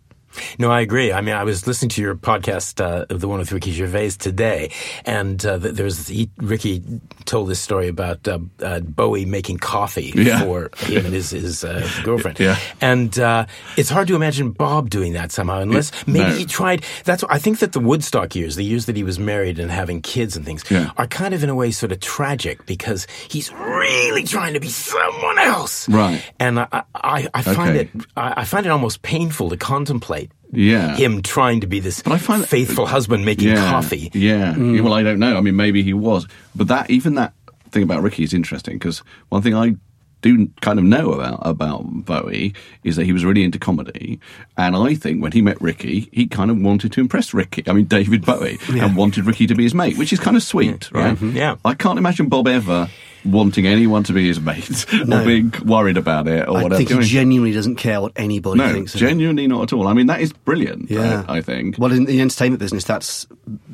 [0.59, 1.13] No, I agree.
[1.13, 4.71] I mean, I was listening to your podcast, uh, the one with Ricky Gervais today,
[5.05, 6.83] and uh, th- there's he, Ricky
[7.25, 10.41] told this story about uh, uh, Bowie making coffee Yeah.
[10.43, 12.39] for him and his his uh, girlfriend.
[12.41, 12.57] Yeah.
[12.81, 16.37] and uh, it's hard to imagine Bob doing that somehow, unless maybe no.
[16.37, 16.85] he tried.
[17.05, 20.03] That's I think that the Woodstock years, the years that he was married and having
[20.03, 20.91] kids and things, Yeah.
[20.97, 24.69] are kind of in a way sort of tragic because he's really trying to be
[24.69, 26.23] someone else, Right.
[26.39, 27.91] And I I, I find Okay.
[27.95, 30.18] it I, I find it almost painful to contemplate
[30.51, 30.97] Yeah.
[30.97, 34.11] him trying to be this But I find that- faithful uh, husband making yeah, coffee.
[34.15, 34.55] Yeah.
[34.55, 34.77] Mm.
[34.77, 35.37] Yeah, Well, I don't know.
[35.37, 36.27] I mean, maybe he was,
[36.57, 37.35] but that even that
[37.71, 39.77] thing about Ricky is interesting because one thing I
[40.21, 42.53] do kind of know about about Bowie
[42.83, 44.19] is that he was really into comedy,
[44.57, 47.63] and I think when he met Ricky, he kind of wanted to impress Ricky.
[47.69, 50.43] I mean, David Bowie, and wanted Ricky to be his mate, which is kind of
[50.43, 51.15] sweet, right?
[51.15, 51.37] Mm-hmm.
[51.37, 51.55] yeah.
[51.65, 52.89] I can't imagine Bob ever
[53.25, 56.75] wanting anyone to be his mate or being worried about it or I whatever.
[56.75, 58.95] I think he genuinely doesn't care what anybody no, thinks.
[58.95, 59.89] genuinely not at all.
[59.89, 60.91] I mean, that is brilliant.
[60.91, 61.79] Yeah, I, I think.
[61.79, 63.27] Well, in the entertainment business, that's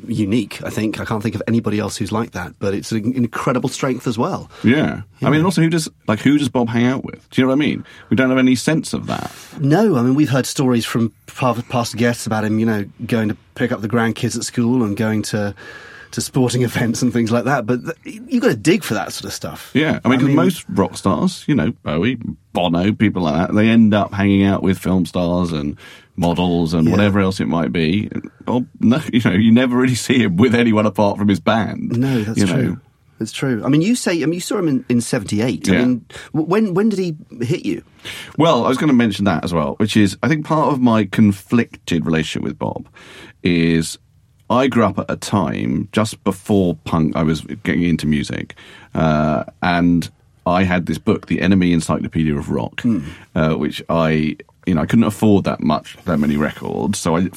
[0.07, 0.63] unique.
[0.63, 2.53] I think I can't think of anybody else who's like that.
[2.59, 4.49] But it's an incredible strength as well.
[4.63, 5.01] Yeah.
[5.21, 7.27] I mean, also, who does like who does Bob hang out with?
[7.29, 7.85] Do you know what I mean?
[8.09, 9.31] We don't have any sense of that.
[9.59, 12.59] No, I mean we've heard stories from past guests about him.
[12.59, 15.55] You know, going to pick up the grandkids at school and going to
[16.15, 17.65] to sporting events and things like that.
[17.65, 19.71] But th- you've got to dig for that sort of stuff.
[19.73, 22.17] Yeah, I mean, because most rock stars, you know, Bowie,
[22.53, 25.77] Bono, people like that, they end up hanging out with film stars and
[26.15, 26.91] models and Yeah.
[26.91, 28.09] whatever else it might be.
[28.47, 31.97] Or no, you know, you never really see him with anyone apart from his band.
[31.97, 32.63] No, that's true.
[32.63, 32.77] know.
[33.19, 33.63] That's true.
[33.63, 35.69] I mean, you say, I mean, you saw him in, in '78.
[35.69, 37.81] I mean, when when did he hit you?
[38.37, 40.81] Well, I was going to mention that as well, which is I think part of
[40.81, 42.89] my conflicted relationship with Bob
[43.41, 43.97] is
[44.49, 47.15] I grew up at a time just before punk.
[47.15, 48.55] I was getting into music,
[48.93, 50.09] uh, and
[50.45, 52.83] I had this book, The NME Encyclopedia of Rock,
[53.35, 54.37] uh, which I.
[54.67, 57.29] You know, I couldn't afford that much, that many records, so I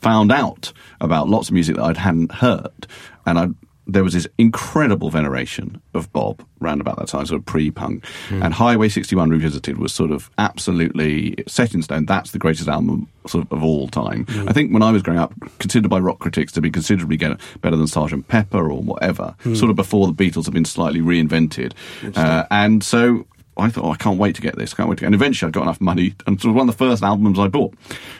[0.00, 2.86] found out about lots of music that I hadn't heard,
[3.26, 3.48] and I
[3.88, 8.42] there was this incredible veneration of Bob round about that time, sort of pre-punk, hmm.
[8.42, 12.04] and Highway 61 Revisited was sort of absolutely set in stone.
[12.04, 14.26] That's the greatest album sort of of all time.
[14.26, 14.48] Hmm.
[14.48, 17.40] I think when I was growing up, considered by rock critics to be considerably get-
[17.62, 18.28] better than Sgt.
[18.28, 19.54] Pepper or whatever, hmm.
[19.54, 21.72] sort of before the Beatles had been slightly reinvented,
[22.14, 23.26] uh, and so.
[23.58, 24.72] I thought, oh, I can't wait to get this.
[24.72, 25.06] I Can't wait to get.
[25.06, 27.48] And eventually, I got enough money, and it was one of the first albums I
[27.48, 27.74] bought.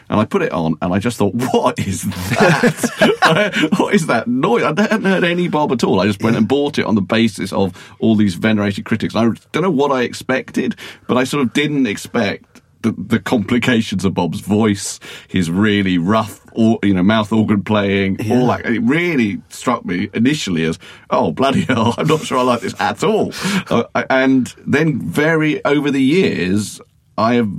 [0.09, 3.69] And I put it on, and I just thought, what is that?
[3.77, 4.63] what is that noise?
[4.63, 5.99] I hadn't heard any Bob at all.
[6.01, 9.15] I just went and bought it on the basis of all these venerated critics.
[9.15, 10.75] I don't know what I expected,
[11.07, 12.48] but I sort of didn't expect
[12.81, 18.31] the, the complications of Bob's voice, his really rough, or, you know, mouth organ playing,
[18.31, 18.65] all that.
[18.65, 22.79] It really struck me initially as, oh, bloody hell, I'm not sure I like this
[22.79, 23.33] at all.
[23.69, 26.81] Uh, and then very, over the years,
[27.17, 27.51] I have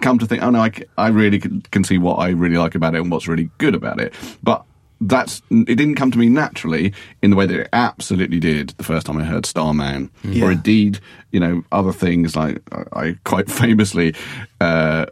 [0.00, 2.74] come to think, oh no, I, I really can, can see what I really like
[2.74, 4.14] about it and what's really good about it.
[4.42, 4.64] But
[5.00, 8.84] that's it didn't come to me naturally in the way that it absolutely did the
[8.84, 10.46] first time I heard Starman, Yeah.
[10.46, 10.98] or indeed,
[11.30, 12.60] you know, other things like
[12.92, 14.14] I, quite famously.
[14.60, 15.06] Uh,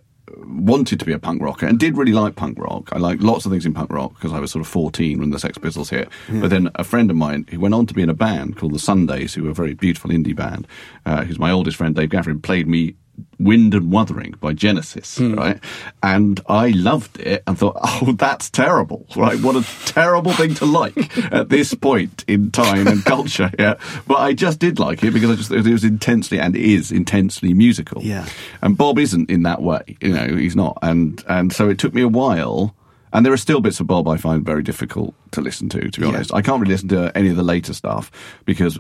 [0.49, 2.91] wanted to be a punk rocker and did really like punk rock.
[2.93, 5.31] I liked lots of things in punk rock because I was sort of 14 when
[5.31, 6.09] the Sex Pistols hit.
[6.29, 8.75] But then a friend of mine who went on to be in a band called
[8.75, 10.67] the Sundays, who were a very beautiful indie band,
[11.07, 12.95] uh, who's my oldest friend, Dave Gavurin, played me
[13.39, 15.35] Wind and Wuthering by Genesis, hmm.
[15.35, 15.61] right?
[16.03, 19.41] And I loved it and thought, oh, that's terrible, right?
[19.41, 23.75] What a terrible thing to like at this point in time and culture, yeah.
[24.07, 27.53] But I just did like it because I just, it was intensely and is intensely
[27.55, 28.03] musical.
[28.03, 28.27] Yeah.
[28.63, 30.79] And Bob isn't in that way, you know, he's not.
[30.83, 32.75] And, and so it took me a while.
[33.13, 36.01] And there are still bits of Bob I find very difficult to listen to, to
[36.01, 36.15] be Yeah.
[36.15, 36.35] honest.
[36.35, 38.11] I can't really listen to any of the later stuff
[38.45, 38.79] because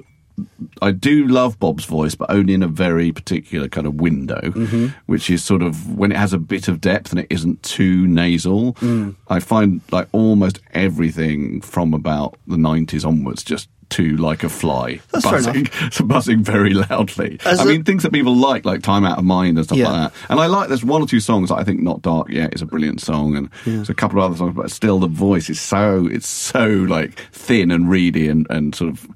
[0.82, 4.86] I do love Bob's voice, but only in a very particular kind of window, Mm-hmm.
[5.06, 8.06] which is sort of when it has a bit of depth and it isn't too
[8.06, 8.74] nasal.
[8.74, 9.16] Mm.
[9.28, 15.00] I find like almost everything from about the 90s onwards just too like a fly,
[15.12, 15.68] That's fair buzzing,
[16.08, 17.38] buzzing very loudly.
[17.44, 19.78] As I a- mean, things that people like, like Time Out of Mind and stuff
[19.78, 19.88] Yeah.
[19.90, 20.30] like that.
[20.30, 22.62] And I like, there's one or two songs that I think Not Dark Yet is
[22.62, 25.60] a brilliant song, and there's a couple of other songs, but still the voice is
[25.60, 29.06] so, it's so like thin and reedy and, and sort of,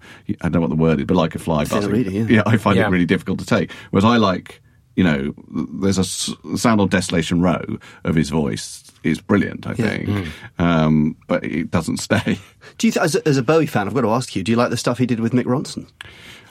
[0.41, 1.93] I don't know what the word is, but like a fly Thin buzzing.
[1.93, 2.43] reedy, yeah.
[2.47, 2.87] I find Yeah.
[2.87, 3.73] it really difficult to take.
[3.91, 4.63] Whereas I like,
[4.97, 5.35] you know,
[5.81, 6.05] there's a
[6.59, 7.63] sound of Desolation Row
[8.05, 9.89] of his voice is brilliant, I Yeah.
[9.89, 10.29] think.
[10.59, 12.39] Um, but it doesn't stay.
[12.79, 14.53] Do you, th- as, a, as a Bowie fan, I've got to ask you, do
[14.53, 15.89] you like the stuff he did with Mick Ronson?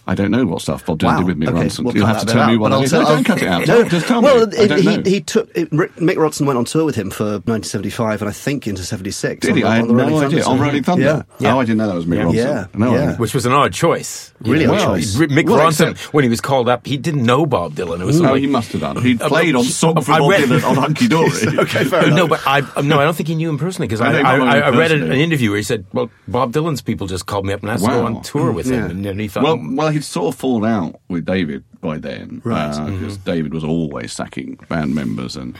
[0.09, 1.83] I don't know what stuff Bob Dylan did with Mick Okay, Ronson.
[1.85, 3.23] we'll You'll have to tell bit me out, what but I I'll tell- No, don't
[3.23, 3.67] cut it out.
[3.67, 4.57] No, Just tell well, me.
[4.57, 8.21] I don't he, he took it, Mick Ronson went on tour with him for 1975
[8.23, 9.45] and I think into 76.
[9.45, 9.63] Did he?
[9.63, 10.29] on the- I on had the Rolling no idea.
[10.43, 10.65] Thunder On tour.
[10.65, 11.03] Rolling Thunder?
[11.05, 11.21] Yeah.
[11.39, 11.53] Yeah.
[11.55, 12.23] Oh, I didn't know that was Mick Yeah.
[12.23, 12.33] Ronson.
[12.35, 12.65] Yeah.
[12.73, 13.15] No, Yeah.
[13.17, 14.33] which was an odd choice.
[14.41, 15.15] Really You odd know, choice.
[15.15, 18.01] Mick Well, Ronson, when he was called up, he didn't know Bob Dylan.
[18.01, 19.01] It was No, like, he must have done.
[19.03, 21.29] He Uh, played on he- Song for Bob Dylan on Hunky Dory.
[21.59, 22.17] okay, fair enough.
[22.17, 24.37] no, but I no, I don't think he knew him personally because I, I I,
[24.37, 27.25] know I, him I, read an, interview where he said, "Well, Bob Dylan's people just
[27.25, 29.11] called me up and asked me to go on tour with him," Yeah.
[29.11, 32.73] and, he thought, Well, well, he'd sort of fallen out with David by then, Right.
[32.73, 35.55] uh, Because David was always sacking band members, and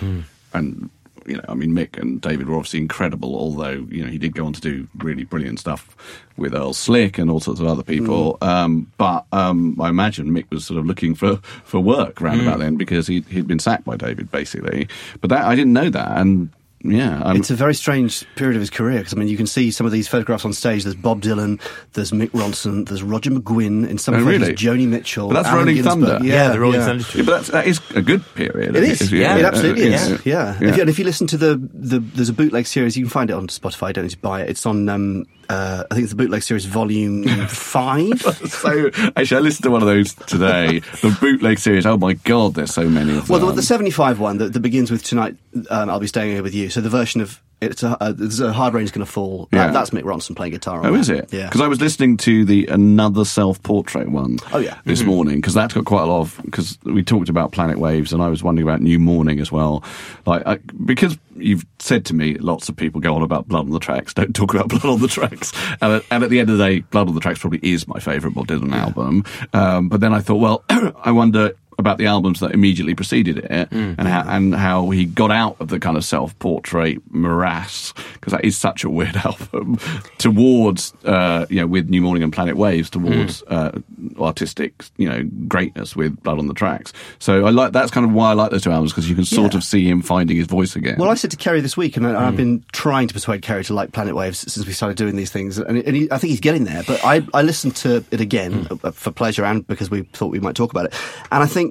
[0.54, 0.89] and
[1.28, 3.36] you know, I mean, Mick and David were obviously incredible.
[3.36, 5.95] Although you know, he did go on to do really brilliant stuff
[6.38, 8.38] with Earl Slick and all sorts of other people.
[8.41, 12.60] Um, but um, I imagine Mick was sort of looking for for work around about
[12.60, 14.88] then because he he'd been sacked by David basically.
[15.21, 16.49] But that I didn't know that, and
[16.82, 19.48] yeah, um, It's a very strange period of his career because I mean you can
[19.48, 20.84] see some of these photographs on stage.
[20.84, 21.60] There's Bob Dylan,
[21.94, 24.39] there's Mick Ronson, there's Roger McGuinn in some Oh, photos.
[24.42, 24.54] really?
[24.54, 26.08] Joni Mitchell, But that's Allen Rolling Ginsberg.
[26.10, 26.26] Thunder.
[26.26, 28.76] yeah, the Rolling Thunder yeah, but that's, that is a good period.
[28.76, 29.12] It is.
[29.12, 30.26] Yeah, it absolutely uh, is.
[30.26, 30.58] Yeah.
[30.60, 30.70] yeah.
[30.70, 33.10] If you, and if you listen to the, the there's a bootleg series, you can
[33.10, 33.92] find it on Spotify.
[33.94, 34.50] Don't need to buy it.
[34.50, 34.88] It's on.
[34.89, 38.21] Um, uh, I think it's the bootleg series, volume five.
[38.21, 40.79] so actually, I listened to one of those today.
[41.01, 41.85] The bootleg series.
[41.85, 43.39] Oh my god, there's so many of them.
[43.39, 45.35] Well, the, the 75 one that, that begins with tonight,
[45.69, 46.69] um, I'll be staying here with you.
[46.69, 49.50] So the version of it's a, uh, there's a hard rain's going to fall.
[49.52, 49.67] Yeah.
[49.67, 50.80] That, that's Mick Ronson playing guitar.
[50.80, 51.00] On Oh, that.
[51.00, 51.34] is it?
[51.34, 51.45] Yeah.
[51.48, 54.38] Because I was listening to the another self-portrait one.
[54.54, 54.80] Oh, yeah.
[54.86, 58.13] This morning because that's got quite a lot of because we talked about Planet Waves
[58.13, 59.84] and I was wondering about New Morning as well.
[60.26, 63.72] Like I, because you've said to me, lots of people go on about Blood on
[63.72, 64.13] the Tracks.
[64.13, 65.52] Don't talk about Blood on the Tracks.
[65.82, 67.88] And, at- and at the end of the day, Blood on the Tracks probably is
[67.88, 69.24] my favourite Bob Dylan album.
[69.54, 70.63] Um, but then I thought, well,
[71.04, 75.32] I wonder about the albums that immediately preceded it and how and how he got
[75.32, 79.80] out of the kind of self-portrait morass because that is such a weird album
[80.18, 83.80] towards uh, you know with New Morning and Planet Waves towards uh,
[84.20, 86.94] artistic you know greatness with Blood on the Tracks.
[87.20, 89.26] So I like that's kind of why I like those two albums because you can
[89.26, 89.58] sort Yeah.
[89.60, 90.96] of see him finding his voice again.
[91.00, 92.26] Well, I said to Kerry this week, and I, Hmm.
[92.26, 95.32] I've been trying to persuade Kerry to like Planet Waves since we started doing these
[95.32, 96.84] things, and, and he, I think he's getting there.
[96.86, 98.76] But I, I listened to it again Hmm.
[98.84, 100.94] uh, for pleasure and because we thought we might talk about it,
[101.32, 101.68] and I think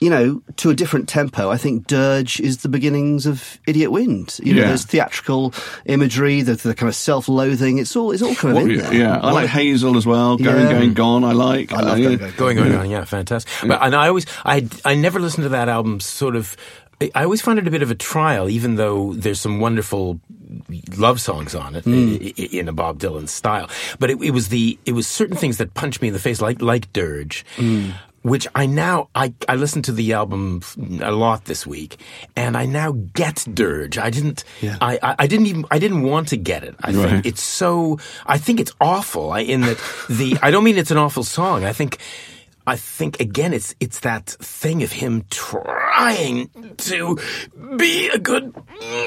[0.00, 4.38] you know, to a different tempo, I think Dirge is the beginnings of Idiot Wind.
[4.42, 4.66] You know, Yeah.
[4.68, 5.54] there's theatrical
[5.86, 7.78] imagery, the, the kind of self-loathing.
[7.78, 8.92] It's all, it's all kind of What- in there.
[8.94, 10.36] yeah, I like Hazel as well.
[10.36, 10.72] Going, Yeah.
[10.72, 11.24] going, gone.
[11.24, 11.72] I like.
[11.72, 13.50] I love Uh, Going, Going, Going, going on, yeah, fantastic.
[13.66, 16.00] But and I always, I, I never listened to that album.
[16.00, 16.56] Sort of,
[17.14, 20.20] I always find it a bit of a trial, even though there's some wonderful
[20.96, 21.90] love songs on it i-
[22.42, 23.70] i- in a Bob Dylan style.
[23.98, 26.40] But it, it was the, it was certain things that punched me in the face,
[26.42, 27.44] like like Dirge.
[28.24, 30.62] Which I now I I listened to the album
[31.02, 31.98] a lot this week,
[32.34, 33.98] and I now get Dirge.
[33.98, 34.78] I didn't Yeah.
[34.80, 36.74] I, I I didn't even I didn't want to get it.
[36.80, 37.10] I Right.
[37.10, 39.30] think it's so I think it's awful.
[39.30, 39.76] I, in that
[40.08, 41.64] the I don't mean it's an awful song.
[41.68, 41.98] I think
[42.66, 46.48] I think again it's it's that thing of him trying
[46.78, 47.18] to
[47.76, 48.54] be a good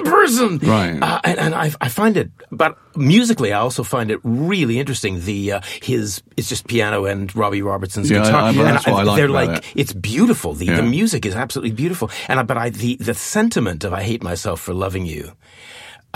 [0.06, 1.02] person, Right.
[1.02, 5.22] Uh, and and I, I find it, but musically I also find it really interesting.
[5.22, 9.04] The uh, his it's just piano and Robbie Robertson's Yeah, guitar, I- I- and I
[9.04, 9.66] like they're like it.
[9.76, 10.54] it's beautiful.
[10.54, 10.78] The Yeah.
[10.78, 14.24] the music is absolutely beautiful, and I, but I the the sentiment of I hate
[14.24, 15.34] myself for loving you.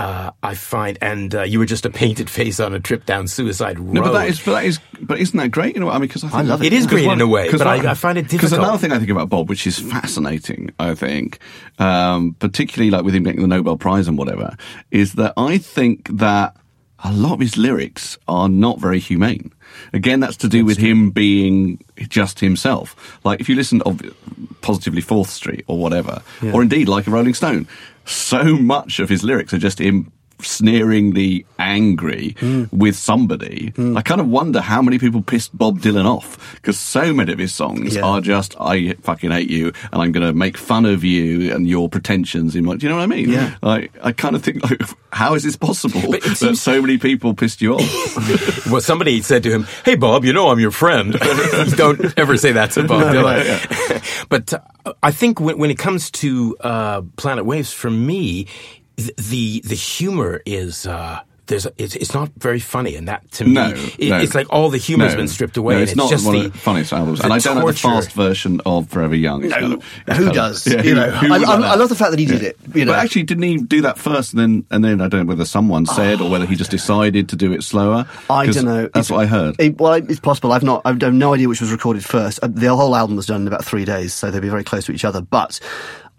[0.02, 3.28] Uh, I find, and uh, you were just a painted face on a trip down
[3.28, 3.94] suicide road.
[3.94, 5.76] No, but that is, but that is, but isn't that great?
[5.76, 6.68] You know, what I mean, because I, I love it.
[6.68, 8.50] It is great one- in a way, but I- I find it difficult.
[8.50, 11.38] Because another thing I think about Bob, which is fascinating, I think,
[11.78, 14.56] um, particularly like with him getting the Nobel Prize and whatever,
[14.90, 16.56] is that I think that
[17.04, 19.52] a lot of his lyrics are not very humane.
[19.94, 23.20] Again, that's to do with him being just himself.
[23.24, 24.16] Like if you listen to
[24.62, 26.22] positively Fourth Street or whatever,
[26.54, 27.68] or indeed like a Rolling Stone,
[28.06, 30.12] so much of his lyrics are just him
[30.46, 32.64] sneeringly angry Hmm.
[32.72, 33.74] with somebody.
[33.96, 37.40] I kind of wonder how many people pissed Bob Dylan off because so many of
[37.40, 38.02] his songs Yeah.
[38.04, 41.68] are just "I fucking hate you" and I'm going to make fun of you and
[41.68, 42.56] your pretensions.
[42.56, 43.30] In my, do you know what I mean?
[43.30, 43.56] Yeah.
[43.62, 46.98] Like I kind of think, like, how is this possible But that seems- so many
[46.98, 48.62] people pissed you off?
[48.72, 51.14] Well, somebody said to him, "Hey, Bob, you know I'm your friend.
[51.76, 55.78] Don't ever say that to Bob No, Dylan." but uh, I think when, when it
[55.78, 58.81] comes to uh, Planet Waves, for me, th-
[59.18, 60.86] the the humor is.
[60.86, 64.20] Uh, there's, it's, it's not very funny, and that to No, me, it- no.
[64.20, 65.18] it's like all the humor's No.
[65.18, 65.74] been stripped away.
[65.74, 67.58] No, and it's, not just one the of the funniest albums, the and I don't
[67.60, 69.44] know the fast version of Forever Young.
[69.44, 70.66] It's No, kind of- who kind of- does?
[70.68, 72.58] Yeah, you know, who I, I, I love the fact that he did it.
[72.74, 75.22] You know, But actually, didn't he do that first, and then and then I don't
[75.26, 78.06] know whether someone said or whether he just decided to do it slower?
[78.30, 78.84] I don't know.
[78.84, 79.56] That's It's- what I heard.
[79.60, 80.54] It, well, it's possible.
[80.54, 80.84] I've not.
[80.86, 82.40] I have no idea which was recorded first.
[82.42, 84.86] Uh, The whole album was done in about three days, so they'd be very close
[84.86, 85.20] to each other.
[85.20, 85.60] But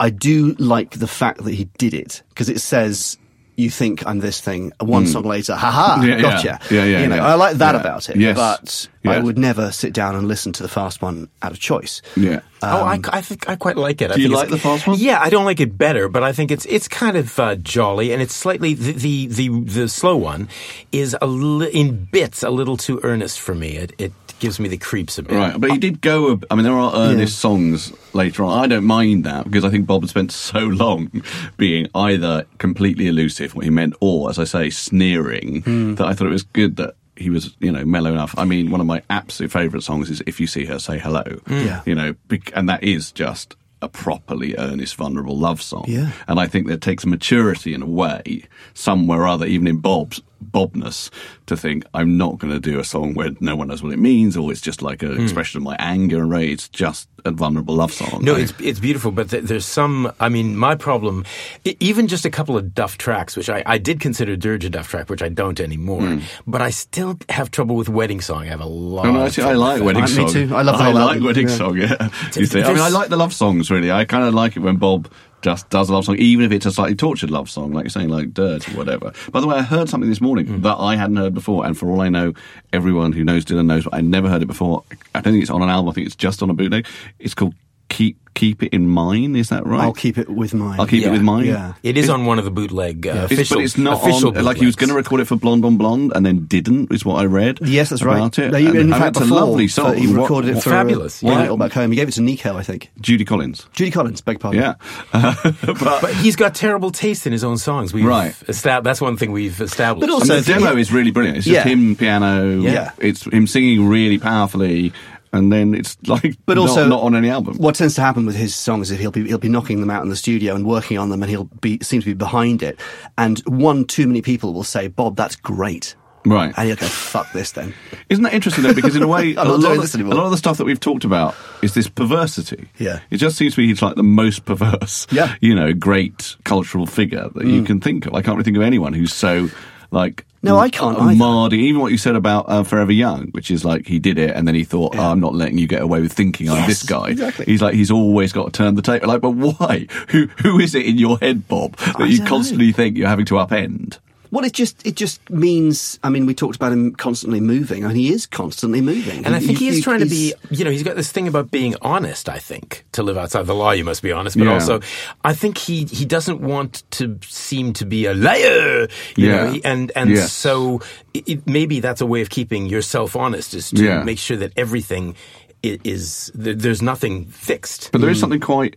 [0.06, 3.16] I do like the fact that he did it because it says.
[3.54, 4.72] You think I'm this thing.
[4.80, 6.00] and One song later, haha.
[6.02, 6.22] Yeah, yeah.
[6.22, 6.58] gotcha.
[6.70, 7.26] Yeah, yeah, You know, yeah.
[7.26, 7.80] I like that Yeah.
[7.82, 8.16] about it.
[8.16, 8.34] Yes.
[8.34, 12.00] But I would never sit down and listen to the fast one out of choice.
[12.16, 12.40] yeah.
[12.62, 14.10] oh, I, I think I quite like it.
[14.10, 14.96] I Do you like the fast one?
[14.98, 18.12] Yeah, I don't like it better, but I think it's it's kind of uh, jolly,
[18.14, 20.48] and it's slightly the, the the the slow one
[20.90, 23.76] is a li- in bits a little too earnest for me.
[23.76, 24.12] It it
[24.42, 25.36] gives me the creeps a bit.
[25.36, 26.38] Right, but he did go.
[26.50, 28.58] I mean, there are earnest songs later on.
[28.58, 31.22] I don't mind that because I think Bob had spent so long
[31.56, 35.94] being either completely elusive, what he meant, or, as I say, sneering, hmm.
[35.94, 38.34] that I thought it was good that he was, you know, mellow enough.
[38.36, 41.22] I mean, one of my absolute favourite songs is "If You See Her, Say Hello."
[41.22, 41.64] Hmm.
[41.64, 41.82] Yeah.
[41.86, 42.16] you know,
[42.52, 45.84] and that is just a properly earnest, vulnerable love song.
[45.86, 46.10] Yeah.
[46.26, 50.20] And I think that takes maturity in a way, somewhere or other, even in Bob's
[50.42, 51.10] Bobness,
[51.46, 53.98] to think I'm not going to do a song where no one knows what it
[53.98, 55.22] means, or it's just like an hmm.
[55.22, 56.52] expression of my anger and rage.
[56.52, 58.20] It's just a vulnerable love song.
[58.22, 60.12] No, I- it's it's beautiful, but th- there's some.
[60.20, 61.24] I mean, my problem,
[61.64, 64.70] e- even just a couple of Duff tracks, which I, I did consider Dirge a
[64.70, 66.02] Duff track, which I don't anymore.
[66.02, 66.18] Hmm.
[66.46, 68.42] But I still have trouble with Wedding Song.
[68.42, 69.04] I have a lot.
[69.04, 70.54] No, no, of actually, I like Wedding I- me too.
[70.54, 71.56] I love the I like album, Wedding yeah.
[71.56, 71.76] Song.
[71.76, 73.70] Yeah, you see, I mean, I like the love songs.
[73.70, 75.10] Really, I kind of like it when Bob
[75.42, 77.90] just does a love song, even if it's a slightly tortured love song, like you're
[77.90, 79.12] saying, like Dirge or whatever.
[79.30, 80.60] By the way, I heard something this morning Hmm.
[80.62, 82.32] that I hadn't heard before, and for all I know,
[82.72, 83.84] everyone who knows Dylan knows.
[83.84, 84.84] But I never heard it before.
[85.14, 85.90] I don't think it's on an album.
[85.90, 86.86] I think it's just on a bootleg.
[87.18, 87.54] It's called
[87.92, 89.82] "Keep Keep It in Mind." Is that right?
[89.82, 90.80] I'll keep it with mine.
[90.80, 91.08] I'll keep Yeah.
[91.08, 91.44] it with mine.
[91.44, 91.74] Yeah.
[91.82, 93.14] It is on one of the bootleg uh, Yeah.
[93.24, 93.56] It's- official.
[93.58, 94.42] but it's not official on.
[94.44, 96.90] Like he was going to record it for Blonde on Blonde, and then didn't.
[96.92, 97.58] Is what I read.
[97.62, 98.16] Yes, that's right.
[98.16, 98.50] about It.
[98.52, 99.96] No, you, And- in and fact, it's a lovely song.
[99.96, 101.40] He What- recorded it for Fabulous, Uh, One yeah.
[101.42, 101.90] Little Back Home.
[101.92, 102.90] He gave it to Nico, I think.
[103.00, 103.66] Judy Collins.
[103.74, 104.62] Judy Collins, beg pardon.
[104.62, 104.74] Yeah,
[105.12, 107.92] but, But he's got terrible taste in his own songs.
[107.92, 108.34] We've Right.
[108.48, 110.00] estab- that's one thing we've established.
[110.00, 111.38] But I also- mean, the demo is really brilliant.
[111.38, 111.70] It's just Yeah.
[111.70, 112.60] him piano.
[112.60, 112.90] Yeah.
[112.98, 114.92] it's him singing really powerfully,
[115.32, 117.56] and then it's like, But not- also, not, on any album.
[117.56, 120.02] What tends to happen with his songs is he'll be he'll be knocking them out
[120.02, 122.78] in the studio and working on them, and he'll be seem to be behind it.
[123.18, 126.52] And one too many people will say, "Bob, that's great," Right?
[126.56, 127.72] and he'll go, "Fuck this," then.
[128.08, 128.74] Isn't that interesting though?
[128.74, 131.04] Because in a way, a, lot of, a lot of the stuff that we've talked
[131.04, 132.68] about is this perversity.
[132.78, 133.00] Yeah.
[133.10, 135.06] it just seems to me he's like the most perverse.
[135.10, 135.28] Yeah.
[135.28, 135.36] Mm.
[135.40, 138.14] you know, great cultural figure that you can think of.
[138.14, 139.48] I can't really think of anyone who's so
[139.92, 141.16] like No, I can't uh, either.
[141.18, 144.30] Mardy, even what you said about uh, Forever Young, which is like he did it
[144.34, 146.82] and then he thought, oh, I'm not letting you get away with thinking I'm this
[146.82, 147.10] guy.
[147.10, 147.44] exactly.
[147.44, 149.06] He's like, he's always got to turn the tape.
[149.06, 149.86] Like, but why?
[150.08, 152.28] Who who is it in your head, Bob, that I you don't know.
[152.30, 153.98] constantly think you're having to upend?
[154.32, 156.00] Well, it just it just means.
[156.02, 159.24] I mean, we talked about him constantly moving, and he is constantly moving.
[159.26, 161.28] And I think he is You- trying to be, you know, he's got this thing
[161.28, 162.84] about being honest, I think.
[162.92, 164.38] To live outside the law, you must be honest.
[164.38, 164.54] But Yeah.
[164.54, 164.80] also,
[165.22, 169.50] I think he, he doesn't want to seem to be a liar, you Yeah.
[169.52, 170.32] know, and, and Yes.
[170.32, 170.80] so
[171.12, 174.02] it, it- maybe that's a way of keeping yourself honest is to Yeah.
[174.02, 175.14] make sure that everything
[175.62, 177.90] i- is, there's nothing fixed.
[177.92, 178.20] But there is mm.
[178.20, 178.76] something quite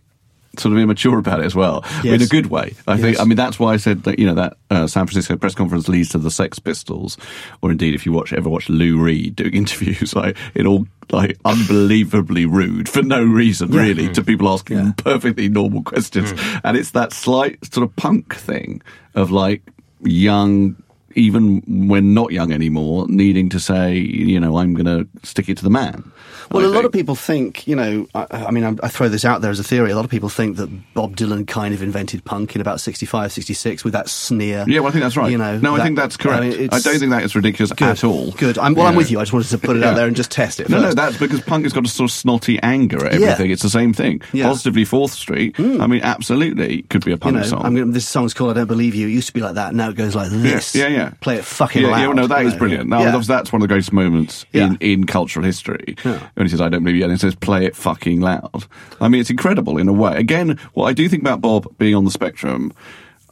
[0.60, 2.74] sort of immature about it as well, in a good way.
[2.86, 3.20] I think.
[3.20, 4.18] I mean, that's why I said that.
[4.18, 7.16] You know, that uh, San Francisco press conference leads to the Sex Pistols,
[7.62, 11.38] or indeed, if you watch ever watch Lou Reed doing interviews, like it all like
[11.44, 14.92] unbelievably rude for no reason, really, to people asking Yeah.
[14.96, 16.32] perfectly normal questions,
[16.64, 18.82] and it's that slight sort of punk thing
[19.14, 19.62] of like
[20.02, 20.76] young.
[21.16, 25.56] Even when not young anymore, needing to say, you know, I'm going to stick it
[25.58, 26.12] to the man.
[26.50, 29.08] Well, I a lot of people think, you know, I, I mean, I, I throw
[29.08, 29.90] this out there as a theory.
[29.90, 33.32] A lot of people think that Bob Dylan kind of invented punk in about 65,
[33.32, 34.64] 66 with that sneer.
[34.68, 35.30] Yeah, well, I think that's right.
[35.30, 36.42] You know, no, I think that's correct.
[36.42, 38.30] I, mean, it's- don't think that is ridiculous good, at all.
[38.32, 38.58] Good.
[38.58, 39.18] I'm, well, I'm with you.
[39.18, 40.68] I just wanted to put it out there and just test it.
[40.68, 40.96] No, no, first.
[40.96, 43.28] that's because punk has got a sort of snotty anger at Yeah.
[43.28, 43.50] everything.
[43.50, 44.20] It's the same thing.
[44.32, 44.44] Yeah.
[44.46, 45.56] Positively Fourth Street.
[45.56, 45.80] Hmm.
[45.80, 47.64] I mean, absolutely could be a you punk know, song.
[47.64, 49.74] I'm gonna, this song's called "I Don't Believe You." It used to be like that.
[49.74, 50.74] Now it goes like this.
[50.74, 51.05] Yeah, yeah.
[51.20, 52.00] Play it fucking yeah, loud.
[52.00, 52.88] yeah, no, that you brilliant.
[52.88, 53.04] No, Yeah.
[53.06, 54.66] that's- that's one of the greatest moments Yeah.
[54.66, 55.96] in, in cultural history.
[56.04, 56.20] Yeah.
[56.34, 58.64] When he says, I don't believe you, and he says, play it fucking loud.
[59.00, 60.16] I mean, it's incredible in a way.
[60.16, 62.72] Again, what I do think about Bob being on the spectrum,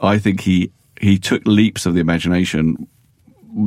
[0.01, 2.87] I think he, he took leaps of the imagination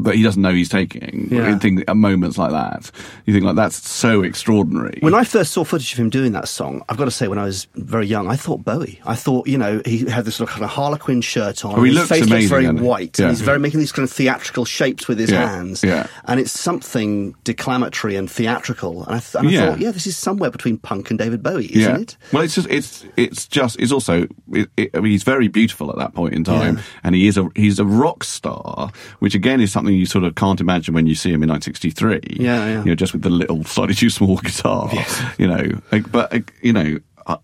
[0.03, 1.29] that he doesn't know he's taking.
[1.31, 1.55] Yeah.
[1.55, 2.91] I think at moments like that,
[3.25, 4.99] you think like that's so extraordinary.
[5.01, 7.39] When I first saw footage of him doing that song, I've got to say, when
[7.39, 8.99] I was very young, I thought Bowie.
[9.05, 11.79] I thought, you know, he had this sort of kind of Harlequin shirt on.
[11.79, 13.17] Oh, he his face looks very white.
[13.17, 13.25] Yeah.
[13.27, 15.83] And he's very making these kind of theatrical shapes with his Yeah, hands.
[15.83, 16.07] yeah.
[16.25, 19.03] And it's something declamatory and theatrical.
[19.05, 21.73] And I, th- and I thought, yeah, this is somewhere between punk and David Bowie,
[21.75, 22.17] isn't it?
[22.33, 25.89] Well, it's just it's it's just it's also it, it, I mean he's very beautiful
[25.89, 29.61] at that point in time, and he is a he's a rock star, which again
[29.61, 32.43] is something you sort of can't imagine when you see him in 1963.
[32.43, 32.79] Yeah, yeah.
[32.79, 34.89] You know, just with the little slightly too small guitar.
[34.93, 35.21] Yes.
[35.37, 36.99] You know, but you know.
[37.29, 37.37] I,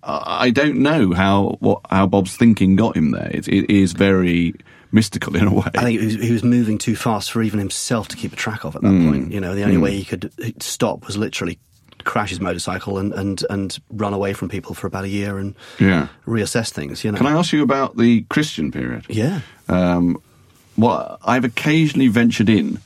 [0.45, 3.29] I don't know how what how Bob's thinking got him there.
[3.33, 4.53] It, it is very
[4.93, 5.65] mystical in a way.
[5.75, 8.35] I think he was, he was moving too fast for even himself to keep a
[8.37, 9.09] track of at that Hmm.
[9.09, 9.31] point.
[9.33, 10.31] You know, the only way he could
[10.63, 11.59] stop was literally
[12.05, 15.53] crash his motorcycle and, and, and run away from people for about a year and
[15.79, 16.07] Yeah.
[16.25, 17.03] reassess things.
[17.03, 19.05] You know, Can I ask you about the Christian period?
[19.09, 19.41] Yeah.
[19.67, 20.17] Um,
[20.77, 22.79] well, I've occasionally ventured in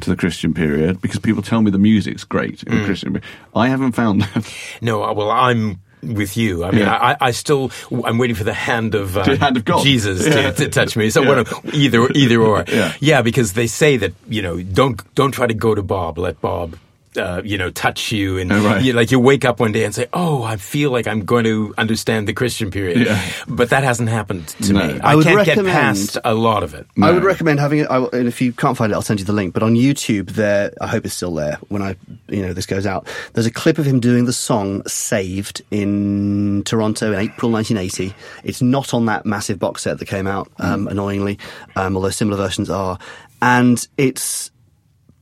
[0.00, 3.20] to the Christian period because people tell me the music's great in the Christian.
[3.56, 4.54] I haven't found that.
[4.82, 6.64] No, uh, well, I'm with you.
[6.64, 6.94] I mean, Yeah.
[6.96, 7.70] I, I still,
[8.04, 9.82] I'm waiting for the hand of, uh, The hand of God.
[9.82, 10.50] Jesus Yeah.
[10.50, 11.08] to, to touch me.
[11.10, 11.28] So Yeah.
[11.28, 12.64] one of either, either or.
[13.00, 13.22] Yeah.
[13.22, 16.18] because they say that you know, don't don't try to go to Bob.
[16.18, 16.76] Let Bob.
[17.16, 18.82] Uh, you know, touch you, and Oh, right.
[18.84, 21.42] you, like you wake up one day and say, "Oh, I feel like I'm going
[21.42, 23.20] to understand the Christian period," Yeah.
[23.48, 24.86] but that hasn't happened to No.
[24.86, 25.00] me.
[25.00, 26.86] I I, would can't get recommend- past a lot of it.
[27.02, 27.88] I would recommend having it.
[27.90, 29.52] I, and if you can't find it, I'll send you the link.
[29.54, 31.96] But on YouTube, there, I hope it's still there when I,
[32.28, 33.08] you know, this goes out.
[33.32, 38.14] There's a clip of him doing the song "Saved" in Toronto in April 1980.
[38.44, 41.40] It's not on that massive box set that came out, um, annoyingly,
[41.74, 42.98] um, although similar versions are.
[43.42, 44.52] And it's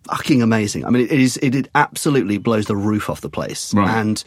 [0.09, 0.85] fucking amazing.
[0.85, 1.37] I mean, it is.
[1.39, 3.73] It, it absolutely blows the roof off the place.
[3.75, 3.89] Right.
[3.89, 4.23] And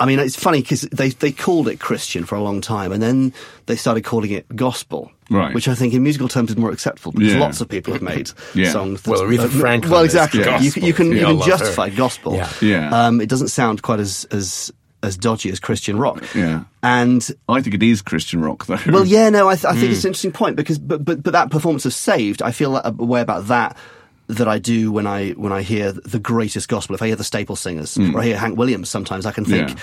[0.00, 3.02] I mean, it's funny because they, they called it Christian for a long time, and
[3.02, 3.32] then
[3.66, 5.52] they started calling it gospel, Right.
[5.52, 7.40] which I think in musical terms is more acceptable because Yeah.
[7.40, 8.70] lots of people have made Yeah.
[8.70, 9.04] songs.
[9.04, 10.44] Well, that's- Aretha uh, Franklin Well, exactly.
[10.44, 10.64] gospel.
[10.64, 11.50] You, can- you can We you can love her.
[11.50, 12.34] justify gospel.
[12.36, 12.48] Yeah.
[12.62, 13.06] Yeah.
[13.06, 16.24] Um, it doesn't sound quite as as as dodgy as Christian rock.
[16.34, 16.64] Yeah.
[16.82, 18.78] And I think it is Christian rock, though.
[18.88, 19.92] well, yeah, no, I, th- I think Hmm.
[19.92, 22.90] it's an interesting point because, but, but, but that performance of Saved, I feel a
[22.90, 23.76] way about that
[24.28, 26.94] that I do when I when I hear the greatest gospel.
[26.94, 28.14] If I hear the Staple Singers hmm.
[28.14, 29.70] or I hear Hank Williams, sometimes I can think.
[29.70, 29.76] Yeah.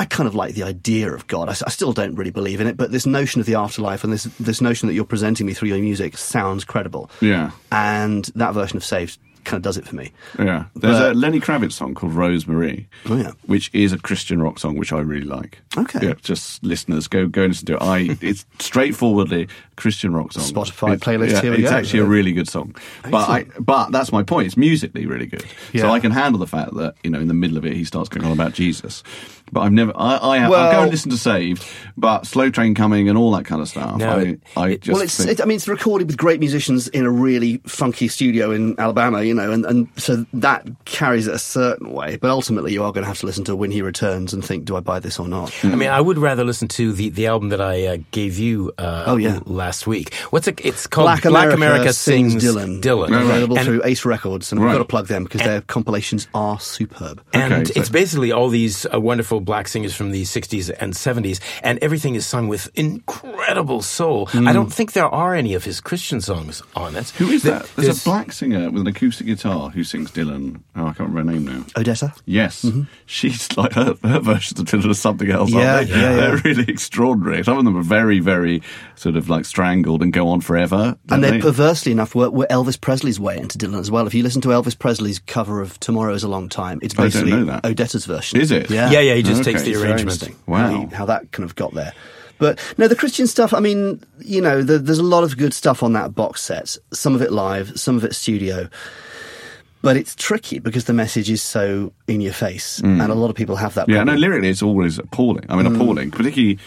[0.00, 1.48] I kind of like the idea of God.
[1.48, 4.24] I still don't really believe in it, but this notion of the afterlife and this
[4.38, 7.10] this notion that you're presenting me through your music sounds credible.
[7.20, 7.50] Yeah.
[7.72, 10.12] and that version of Saved kind of does it for me.
[10.38, 10.64] Yeah.
[10.76, 13.32] There's But- a Lenny Kravitz song called Rosemary, Oh, yeah.
[13.46, 15.58] which is a Christian rock song, which I really like.
[15.76, 15.98] Okay.
[16.08, 17.82] Yeah, just listeners, go go and listen to it.
[17.82, 20.44] I, it's straightforwardly Christian rock song.
[20.44, 21.76] Spotify It's- playlist, Yeah, here we it's go.
[21.76, 22.74] actually a really good song.
[23.10, 24.46] But I, but that's my point.
[24.46, 25.44] It's musically really good.
[25.76, 27.84] So I can handle the fact that, you know, in the middle of it, he
[27.84, 29.02] starts going on about Jesus.
[29.52, 31.64] But I've never, I, I have, I'll go and listen to Saved,
[31.96, 33.96] but Slow Train Coming and all that kind of stuff.
[33.96, 36.40] No, I, it- I just well, it's think, it, I mean it's recorded with great
[36.40, 39.22] musicians in a really funky studio in Alabama.
[39.22, 42.16] You know, and, and so that carries it a certain way.
[42.16, 44.64] But ultimately, you are going to have to listen to When He Returns and think,
[44.64, 45.52] do I buy this or not?
[45.64, 48.72] I mean, I would rather listen to the, the album that I uh, gave you
[48.78, 49.40] uh, Oh, yeah.
[49.44, 50.14] last week.
[50.30, 50.60] What's it?
[50.64, 52.80] It's called Black America, sings Dylan.
[52.80, 53.08] Dylan.
[53.20, 56.58] Available And- through Ace Records, and we've got to plug them because their compilations are
[56.60, 57.22] superb.
[57.32, 60.92] And Okay, so- it's basically all these uh, wonderful black singers from the 60s and
[60.92, 64.28] 70s, and everything is sung with incredible soul.
[64.34, 67.10] I don't think there are any of his Christian songs on it.
[67.10, 67.70] Who is Th- that?
[67.76, 70.62] There's, a black singer with an acoustic guitar who sings Dylan.
[70.76, 71.64] Oh, I can't remember her name now.
[71.74, 72.16] Odetta?
[72.24, 72.82] Yes, mm-hmm.
[73.06, 75.50] she's like her, her versions of Dylan are something else.
[75.50, 75.94] Yeah, aren't they?
[75.94, 76.16] yeah, yeah.
[76.16, 77.42] They're really extraordinary.
[77.44, 78.62] Some of them are very, very
[78.94, 80.96] sort of like strangled and go on forever.
[81.10, 81.40] And they're they?
[81.40, 84.06] perversely enough were, were Elvis Presley's way into Dylan as well.
[84.06, 86.96] If you listen to Elvis Presley's cover of "Tomorrow Is a Long Time," it's I
[86.96, 87.62] don't basically know that.
[87.64, 88.40] Odetta's version.
[88.40, 88.70] Is it?
[88.70, 89.52] Yeah, Yeah, yeah, he just Okay.
[89.52, 90.34] takes the arrangement.
[90.46, 90.58] Wow.
[90.58, 91.92] How, you- how that kind of got there.
[92.38, 93.52] But no, the Christian stuff.
[93.52, 96.76] I mean, you know, the, there's a lot of good stuff on that box set.
[96.92, 98.68] Some of it live, some of it studio.
[99.82, 103.36] But it's tricky because the message is so in your face, and a lot of
[103.36, 103.86] people have that.
[103.86, 103.90] Mm.
[103.92, 104.20] Yeah, no, problem.
[104.20, 105.44] lyrically it's always appalling.
[105.48, 105.74] I mean, Mm.
[105.76, 106.58] appalling, particularly,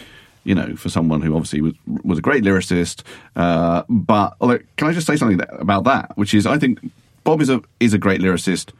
[0.44, 3.02] you know, for someone who obviously was was a great lyricist.
[3.36, 6.80] Uh, but although, can I just say something that, about that, which is I think
[7.22, 8.72] Bob is a is a great lyricist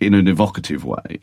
[0.00, 1.20] in an evocative way,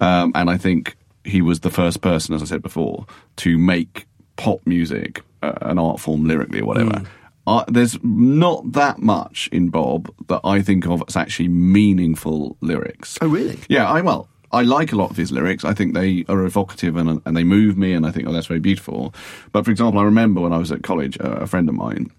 [0.00, 0.96] um, and I think
[1.26, 3.06] he was the first person, as I said before,
[3.36, 4.06] to make
[4.36, 6.90] pop music uh, an art form lyrically or whatever.
[6.90, 7.06] Mm.
[7.46, 13.18] Uh, there's not that much in Bob that I think of as actually meaningful lyrics.
[13.20, 13.58] Oh, really?
[13.68, 15.64] Yeah, I well, I like a lot of his lyrics.
[15.64, 18.46] I think they are evocative and and they move me, and I think oh that's
[18.46, 19.14] very beautiful.
[19.52, 22.10] But for example, I remember when I was at college, uh, a friend of mine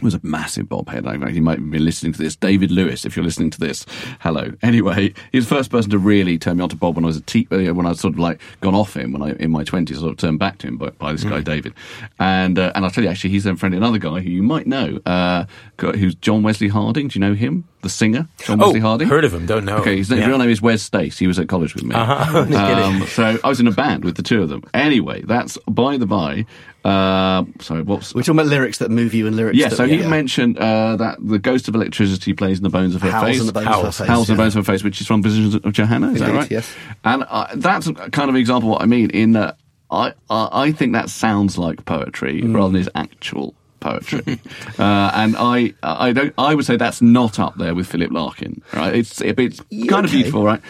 [0.00, 1.06] was a massive Bob head.
[1.06, 2.36] I think he might be listening to this.
[2.36, 3.84] David Lewis, if you're listening to this,
[4.20, 4.52] hello.
[4.62, 7.08] Anyway, he was the first person to really turn me on to Bob when I
[7.08, 9.50] was a te- uh, when I sort of like gone off him when I in
[9.50, 9.98] my twenties.
[9.98, 11.74] Sort of turned back to him by, by this guy David,
[12.18, 14.66] and uh, and I'll tell you actually, he's then friendly another guy who you might
[14.66, 15.44] know, uh,
[15.78, 17.08] who's John Wesley Harding.
[17.08, 17.64] Do you know him?
[17.82, 19.08] The singer, John Oh, Wesley Harding.
[19.08, 19.78] heard of him, don't know.
[19.78, 20.24] Okay, his Yeah.
[20.26, 21.18] real name is Wes Stace.
[21.18, 21.94] He was at college with me.
[21.94, 22.46] Uh-huh.
[22.82, 24.62] Um, so I was in a band with the two of them.
[24.72, 26.46] Anyway, that's by the by.
[26.84, 29.56] Uh, sorry, what's We're talking about lyrics that move you and lyrics.
[29.58, 32.94] yeah, that, so he mentioned uh, that the ghost of electricity plays in the bones
[32.94, 33.40] of her Howls face.
[33.40, 33.78] in the bones Howls.
[33.80, 34.08] of her face.
[34.08, 36.12] Howls in the bones of her face, which is from Visions of Johanna.
[36.12, 36.50] Is that right?
[36.50, 36.72] yes.
[37.04, 39.10] And uh, that's kind of example of what I mean.
[39.10, 39.58] In that,
[39.90, 42.54] I, I I think that sounds like poetry Mm.
[42.54, 44.22] rather than is actual poetry.
[44.78, 48.62] uh, and I I don't I would say that's not up there with Philip Larkin.
[48.72, 48.94] Right?
[48.94, 50.60] It's it's kind of beautiful, right?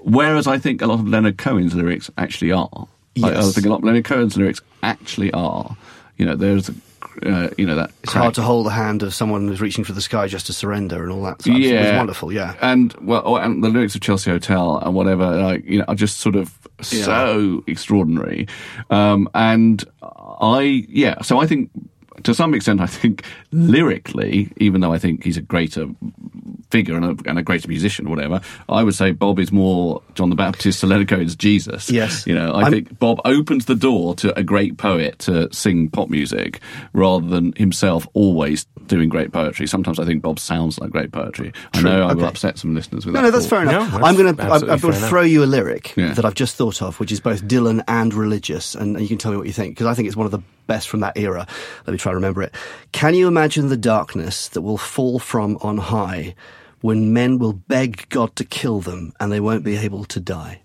[0.00, 2.86] Whereas I think a lot of Leonard Cohen's lyrics actually are.
[3.22, 5.76] I, I think a lot of Leonard Cohen's lyrics actually are.
[6.16, 6.74] You know, there's a,
[7.26, 9.92] uh, you know that It's hard to hold the hand of someone who's reaching for
[9.92, 11.42] the sky just to surrender and all that.
[11.42, 11.56] Stuff.
[11.58, 12.32] yeah, it was wonderful.
[12.32, 15.84] Yeah, and well, oh, and the lyrics of Chelsea Hotel and whatever, like you know,
[15.88, 16.56] are just sort of
[16.90, 17.02] Yeah.
[17.04, 18.46] so extraordinary.
[18.90, 21.70] Um, and I, yeah, so I think
[22.24, 25.86] to some extent, I think lyrically, even though I think he's a greater
[26.70, 30.02] figure and a, and a greater musician, or whatever, I would say Bob is more
[30.14, 31.90] John the Baptist to Leonard Cohen's Jesus.
[31.90, 32.26] Yes.
[32.26, 35.88] you know, I I'm- think Bob opens the door to a great poet to sing
[35.90, 36.60] pop music
[36.92, 39.66] rather than himself always doing great poetry.
[39.66, 41.52] Sometimes I think Bob sounds like great poetry.
[41.74, 43.26] I True, know I will upset some listeners with No, that.
[43.26, 43.50] no, that's thought.
[43.50, 43.92] fair enough.
[43.92, 44.42] No, that's I'm going to.
[44.42, 45.08] I'm, I'm going fair to enough.
[45.10, 46.14] throw you a lyric Yeah.
[46.14, 49.18] that I've just thought of, which is both Dylan and religious, and, and you can
[49.18, 51.16] tell me what you think because I think it's one of the best from that
[51.16, 51.46] era.
[51.86, 52.54] Let me try to remember it.
[52.92, 56.34] Can you imagine the darkness that will fall from on high
[56.80, 60.60] when men will beg God to kill them and they won't be able to die?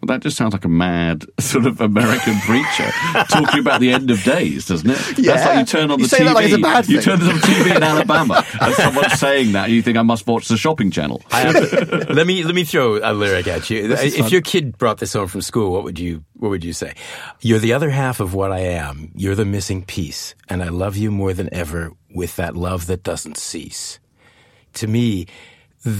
[0.00, 2.88] Well, that just sounds like a mad sort of American preacher
[3.28, 4.96] talking about the end of days, doesn't it?
[4.96, 5.32] That's Yeah.
[5.48, 6.24] like you turn on You the say TV.
[6.26, 7.16] that like it's a bad You thing.
[7.18, 10.26] turn on the TV in Alabama, and someone's saying that, and you think I must
[10.26, 11.22] watch the shopping channel.
[11.32, 13.92] I have- let me let me throw a lyric at you.
[13.92, 14.30] If fun.
[14.30, 16.94] your kid brought this home from school, what would you what would you say?
[17.40, 19.10] You're the other half of what I am.
[19.16, 23.02] You're the missing piece, and I love you more than ever with that love that
[23.02, 23.98] doesn't cease.
[24.74, 25.26] To me,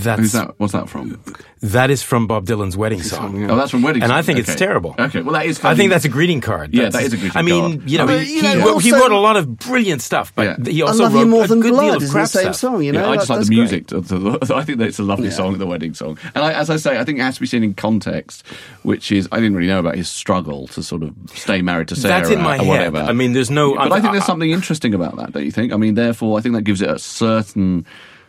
[0.03, 0.55] that's Who's that?
[0.59, 1.21] What's that from?
[1.61, 3.51] that is from Bob Dylan's wedding song.
[3.51, 4.27] Oh, that's from Wedding And I Song.
[4.27, 4.95] think it's terrible.
[4.99, 5.63] Okay, well that is.
[5.65, 6.73] I think that's a greeting card.
[6.75, 7.91] Yeah, That's- a greeting I mean, card.
[7.91, 10.01] you know, I mean, he, you know, he, wrote, he wrote a lot of brilliant
[10.03, 10.71] stuff, but Yeah.
[10.73, 11.83] he I also love wrote you more a than good blood.
[11.87, 12.55] deal of Is the crap same stuff.
[12.57, 13.01] song, you know.
[13.07, 13.87] Yeah, I just like the music.
[13.89, 15.35] To, to, I think that it's a lovely Yeah.
[15.35, 16.17] song, the wedding song.
[16.35, 18.45] And I, as I say, I think it has to be seen in context,
[18.83, 21.97] which is I didn't really know about his struggle to sort of stay married to
[21.97, 22.69] Sarah That's in my or head.
[22.69, 22.99] whatever.
[22.99, 25.73] I mean, there's no- But I'm- think there's something interesting about that, don't you think?
[25.73, 27.85] I mean, therefore, I think that gives it a certain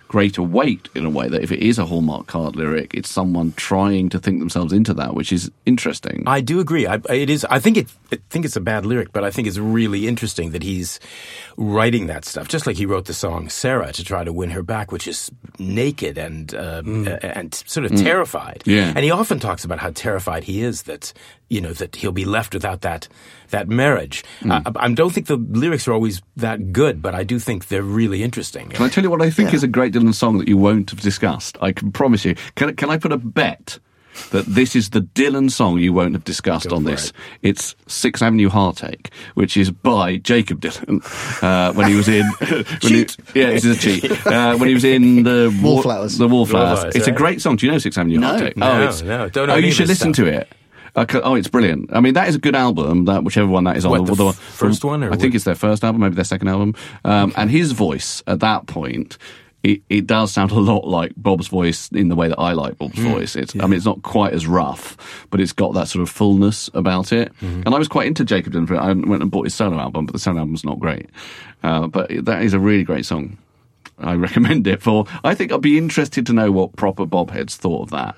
[0.10, 3.54] greater weight in a way that if it is a Hallmark card lyric, it's someone
[3.54, 6.24] trying to think themselves into that, which is interesting.
[6.26, 6.88] I do agree.
[6.88, 7.46] I, it is.
[7.46, 7.88] I think it.
[8.12, 11.00] I think it's a bad lyric, but I think it's really interesting that he's
[11.58, 12.48] writing that stuff.
[12.48, 15.32] Just like he wrote the song "Sarah" to try to win her back, which is
[15.60, 18.64] naked and uh, uh, and sort of terrified.
[18.66, 18.92] Yeah.
[18.96, 21.14] And he often talks about how terrified he is that
[21.50, 23.08] you know that he'll be left without that
[23.50, 24.24] that marriage.
[24.48, 27.82] Uh, I don't think the lyrics are always that good, but I do think they're
[27.82, 28.70] really interesting.
[28.70, 29.56] Can I tell you what I think Yeah.
[29.56, 31.58] is a great Dylan song that you won't have discussed?
[31.62, 32.36] I can promise you.
[32.56, 33.80] Can, can I put a bet
[34.32, 37.08] that this is the Dylan song you won't have discussed Go on this?
[37.10, 37.14] it.
[37.42, 41.02] It's Sixth Avenue Heartache, which is by Jacob Dylan
[41.44, 42.26] uh, when he was in.
[42.40, 44.28] when he- yeah, this is a cheat.
[44.28, 46.18] Uh, when he was in the wa- Wallflowers.
[46.20, 46.68] The Wallflowers.
[46.84, 47.56] Wallflowers, it's a great song.
[47.56, 48.28] Do you know Sixth Avenue No.
[48.28, 48.58] Heartache?
[48.58, 50.26] No, oh, it's, no, don't know oh, you should listen stuff.
[50.28, 50.52] to it.
[50.96, 51.90] Uh, oh, it's brilliant.
[51.94, 53.06] I mean, that is a good album.
[53.06, 53.92] That whichever one that is on.
[54.06, 56.48] What, the f- first one, or I think it's their first album, maybe their second
[56.48, 56.76] album.
[57.06, 59.18] Um, And his voice at that point,
[59.64, 62.78] it, it does sound a lot like Bob's voice in the way that I like
[62.78, 63.12] Bob's Hmm.
[63.12, 63.36] voice.
[63.36, 64.98] It's, I mean, it's not quite as rough,
[65.30, 67.32] but it's got that sort of fullness about it.
[67.42, 67.64] Mm-hmm.
[67.66, 68.78] And I was quite into Jacob Dylan.
[68.78, 71.10] I went and bought his solo album, but the solo album's not great.
[71.62, 73.38] Uh, but that is a really great song.
[74.00, 75.06] I recommend it for.
[75.26, 78.16] I think I'd be interested to know what proper Bob heads thought of that.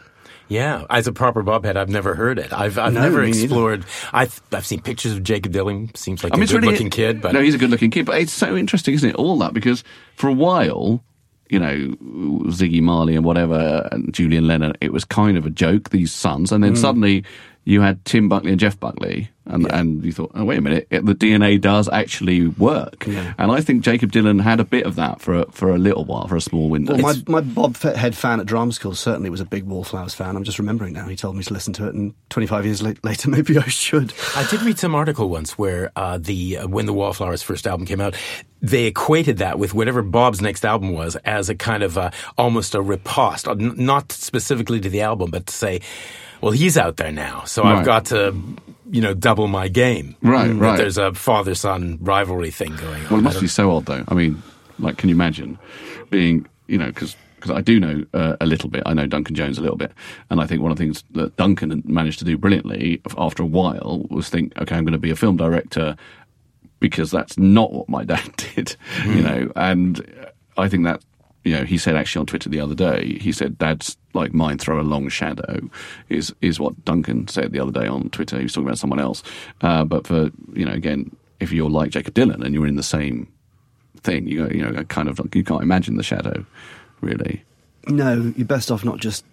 [0.51, 2.51] Yeah, as a proper bobhead, I've never heard it.
[2.51, 3.85] I've I've No, never explored.
[4.11, 5.95] I've I've seen pictures of Jacob Dylan.
[5.95, 8.05] Seems like I mean, a really- good-looking kid, but no, he's a good-looking kid.
[8.05, 9.15] But it's so interesting, isn't it?
[9.15, 9.81] All that because
[10.15, 11.01] for a while,
[11.47, 11.95] you know,
[12.51, 15.91] Ziggy Marley and whatever, and Julian Lennon, it was kind of a joke.
[15.91, 16.77] These sons, and then mm.
[16.77, 17.23] suddenly
[17.63, 20.87] you had Tim Buckley and Jeff Buckley, and and you thought, oh wait a minute,
[20.89, 23.05] it, the DNA does actually work.
[23.07, 26.05] And I think Jacob Dylan had a bit of that for a, for a little
[26.05, 26.95] while, for a small window.
[26.95, 30.13] Well, my, my Bob Fe- Head fan at drama school certainly was a big Wallflowers
[30.13, 30.35] fan.
[30.35, 31.07] I'm just remembering now.
[31.07, 34.13] He told me to listen to it, and 25 years la- later, maybe I should.
[34.35, 37.85] I did read some article once where uh, the uh, when the Wallflowers first album
[37.85, 38.15] came out,
[38.61, 42.73] they equated that with whatever Bob's next album was as a kind of uh, almost
[42.73, 45.81] a riposte, uh, not specifically to the album, but to say,
[46.41, 47.77] well, he's out there now, so Right.
[47.79, 48.35] I've got to,
[48.89, 50.15] you know, double my game.
[50.21, 50.77] Right, That right.
[50.77, 53.09] There's a father-son rivalry thing going on.
[53.09, 54.03] Well, it must be so odd, though.
[54.07, 54.41] I mean,
[54.79, 55.57] like, can you imagine
[56.09, 58.83] being, you know, because Because I do know uh, a little bit.
[58.85, 59.91] I know Duncan Jones a little bit,
[60.29, 63.47] and I think one of the things that Duncan managed to do brilliantly after a
[63.47, 65.95] while was think, okay, I'm going to be a film director
[66.79, 68.75] because that's not what my dad did,
[69.05, 69.51] you know.
[69.55, 70.05] And
[70.57, 71.01] I think that,
[71.43, 74.57] you know, he said actually on Twitter the other day, he said, "Dad's like mine
[74.57, 75.69] throw a long shadow,"
[76.09, 78.37] is is what Duncan said the other day on Twitter.
[78.37, 79.23] He was talking about someone else,
[79.61, 82.83] uh, but for you know, again, if you're like Jacob Dylan and you're in the
[82.83, 83.27] same
[84.01, 86.45] thing, you you know, kind of like you can't imagine the shadow,
[87.01, 87.43] really.
[87.87, 89.25] No, you're best off not just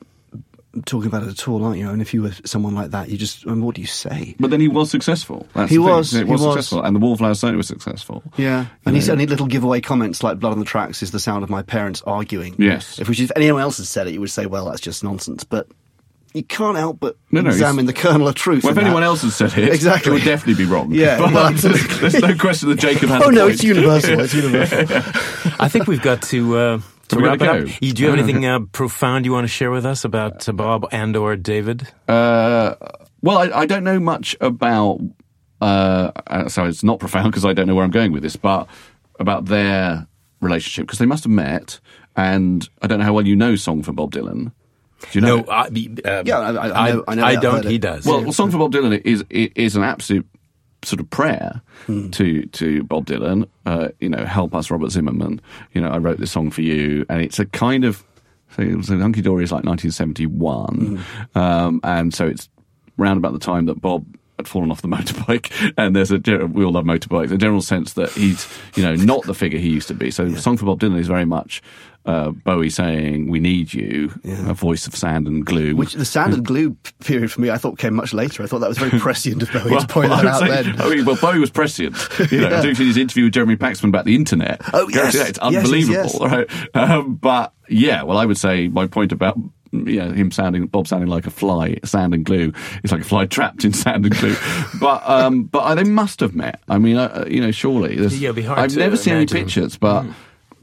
[0.83, 1.89] talking about it at all, aren't you?
[1.91, 4.35] And if you were someone like that, you just, I mean, what do you say?
[4.41, 5.47] But then he was successful.
[5.55, 5.91] That's He the thing.
[5.95, 6.55] was, He he was was.
[6.55, 8.23] successful, and the Wallflowers certainly was successful.
[8.37, 9.13] Yeah, You and he's know.
[9.13, 12.03] only little giveaway comments like "Blood on the Tracks" is the sound of my parents
[12.07, 12.55] arguing.
[12.59, 12.99] Yes.
[12.99, 15.45] if which if anyone else had said it, you would say, "Well, that's just nonsense."
[15.45, 15.67] But
[16.35, 18.63] you can't help but No, no, examine the kernel of truth.
[18.63, 19.07] Well, if anyone that.
[19.07, 20.11] else had said it, Exactly.
[20.11, 20.93] it would definitely be wrong.
[20.93, 23.23] Yeah, but well, there's no question that Jacob has.
[23.23, 23.55] Oh a no, point.
[23.55, 24.21] it's universal.
[24.21, 24.81] It's universal.
[25.59, 26.57] I think we've got to.
[26.57, 27.53] Uh, to We wrap it go.
[27.53, 27.83] up.
[27.83, 30.53] You- Do you have anything uh, profound you want to share with us about uh,
[30.53, 31.89] Bob and or David?
[32.07, 32.75] Uh,
[33.23, 35.01] well, I, I don't know much about.
[35.61, 38.37] Uh, uh, so it's not profound because I don't know where I'm going with this,
[38.37, 38.69] but
[39.19, 40.07] about their
[40.41, 41.81] relationship because they must have met,
[42.17, 44.53] and I don't know how well you know "Song for Bob Dylan."
[45.01, 45.37] Do you know?
[45.41, 45.45] No.
[45.51, 47.65] I, um, Yeah, I- I- I know- I know that, don't.
[47.65, 48.05] He does.
[48.07, 50.27] Well, well, "Song for Bob Dylan" is is an absolute
[50.83, 51.61] sort of prayer
[52.13, 53.49] to to Bob Dylan.
[53.67, 55.41] Uh, you know, help us, Robert Zimmerman.
[55.73, 58.05] You know, I wrote this song for you, and it's a kind of
[58.57, 61.05] so it was Hunky Dory is like 1971,
[61.35, 62.49] um, and so it's
[62.97, 64.07] round about the time that Bob
[64.37, 67.33] had fallen off the motorbike, and there's a we all love motorbikes.
[67.33, 70.11] A general sense that he's you know not the figure he used to be.
[70.11, 71.63] So, "Song for Bob Dylan" is very much.
[72.09, 75.77] Uh, Bowie saying, "We need you," a voice of sand and glue.
[75.77, 78.43] Which the sand and glue period for me, I thought came much later.
[78.43, 80.63] I thought that was very prescient of Bowie to point I that would out say-
[80.71, 80.81] then.
[80.81, 81.95] I mean, well, Bowie was prescient.
[82.33, 82.63] You know, Yeah.
[82.63, 84.63] doing his interview with Jeremy Paxman about the internet.
[84.73, 85.13] Oh, Go yes.
[85.13, 85.29] see that.
[85.29, 86.21] It's Yes, yes, unbelievable, yes.
[86.75, 86.91] right?
[86.91, 89.39] Um, but yeah, well, I would say my point about
[89.73, 92.55] yeah, him sounding Bob sounding like a fly, sand and glue.
[92.83, 94.35] It's like a fly trapped in sand and glue.
[94.81, 96.63] but um, but uh, they must have met.
[96.71, 97.97] I mean, uh, you know, surely.
[97.99, 100.07] Yeah, it'd be hard I've to never seen any pictures, but.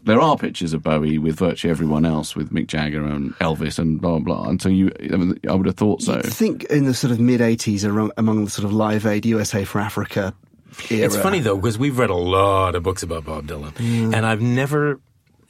[0.05, 3.99] There are pictures of Bowie with virtually everyone else, with Mick Jagger and Elvis and
[3.99, 4.49] blah blah blah.
[4.49, 6.13] And so you, I, mean, I would have thought so.
[6.15, 9.25] I think in the sort of mid 80s, ar- among the sort of Live Aid
[9.25, 10.33] USA for Africa
[10.89, 11.05] era.
[11.05, 14.13] It's funny though because we've read a lot of books about Bob Dylan, Mm.
[14.15, 14.99] and I've never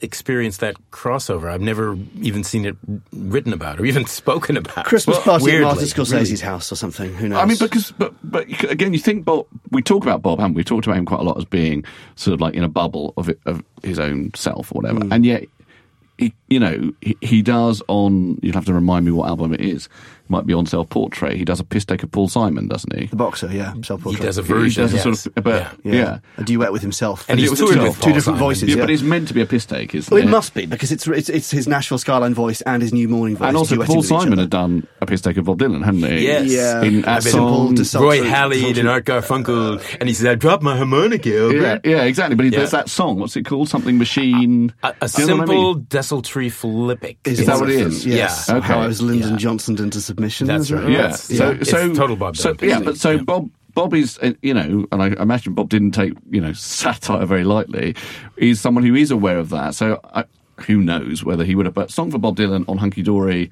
[0.00, 1.50] experienced that crossover.
[1.50, 2.76] I've never even seen it
[3.12, 4.86] written about or even spoken about.
[4.86, 6.42] Christmas Well, party at weirdly, Martin Scorsese's really.
[6.42, 7.14] house or something.
[7.14, 7.38] Who knows?
[7.38, 9.46] I mean, because but but again, you think Bob.
[9.70, 10.60] We talk about Bob, haven't we?
[10.60, 11.84] We talked about him quite a lot as being
[12.14, 15.12] sort of like in a bubble of it, of his own self or whatever, hmm.
[15.12, 15.44] and yet.
[16.18, 18.38] He, you know, he, he does on.
[18.42, 19.86] You'll have to remind me what album it is.
[20.26, 21.36] It might be on Self Portrait.
[21.36, 23.06] He does a piss take of Paul Simon, doesn't he?
[23.06, 24.20] the boxer, yeah, self-portrait.
[24.20, 24.82] He does a He version.
[24.82, 25.02] does a yes.
[25.04, 25.92] sort of, but, Yeah.
[25.94, 26.18] yeah.
[26.36, 27.24] a duet with himself.
[27.28, 28.40] And he's It was two- with two different Simon.
[28.40, 28.68] voices.
[28.70, 28.80] Yeah, yeah.
[28.82, 30.30] but it's meant to be a piss take, isn't Well, it it?
[30.30, 33.46] must be because it's it's it's his Nashville Skyline voice and his New Morning voice.
[33.48, 35.84] And also, duetting Paul with Simon had done a a piss take of Bob Dylan,
[35.84, 36.24] hadn't he?
[36.26, 36.50] Yes.
[36.50, 36.82] Yeah.
[36.82, 40.76] In at Simple, song, Roy Halee and Art Garfunkel, and he said, "I dropped my
[40.76, 42.34] harmonica." yeah, yeah, exactly.
[42.34, 43.20] But he, there's that song.
[43.20, 43.68] What's it called?
[43.68, 44.72] Something machine.
[44.82, 45.86] A, a Do you know what I simple mean?
[45.88, 47.18] desultory philippic.
[47.24, 48.04] Is, Is that what of it them, is?
[48.06, 48.46] Yes.
[48.48, 48.56] Yeah.
[48.56, 48.66] Okay.
[48.66, 49.36] How I was Lyndon Yeah.
[49.36, 50.46] Johnsoned into submission.
[50.46, 50.88] That's is that right.
[50.90, 50.98] Yeah.
[50.98, 51.22] Yes.
[51.24, 51.62] So, Yeah.
[51.62, 53.22] so It's total Bob So, Dylan, yeah, but so Yeah.
[53.22, 53.50] Bob.
[53.74, 57.44] Bob is, uh, you know, and I imagine Bob didn't take, you know, satire very
[57.44, 57.94] lightly.
[58.38, 59.74] He's someone who is aware of that.
[59.74, 60.24] So I,
[60.66, 61.74] who knows whether he would have.
[61.74, 63.50] But song for Bob Dylan on Hunky Dory.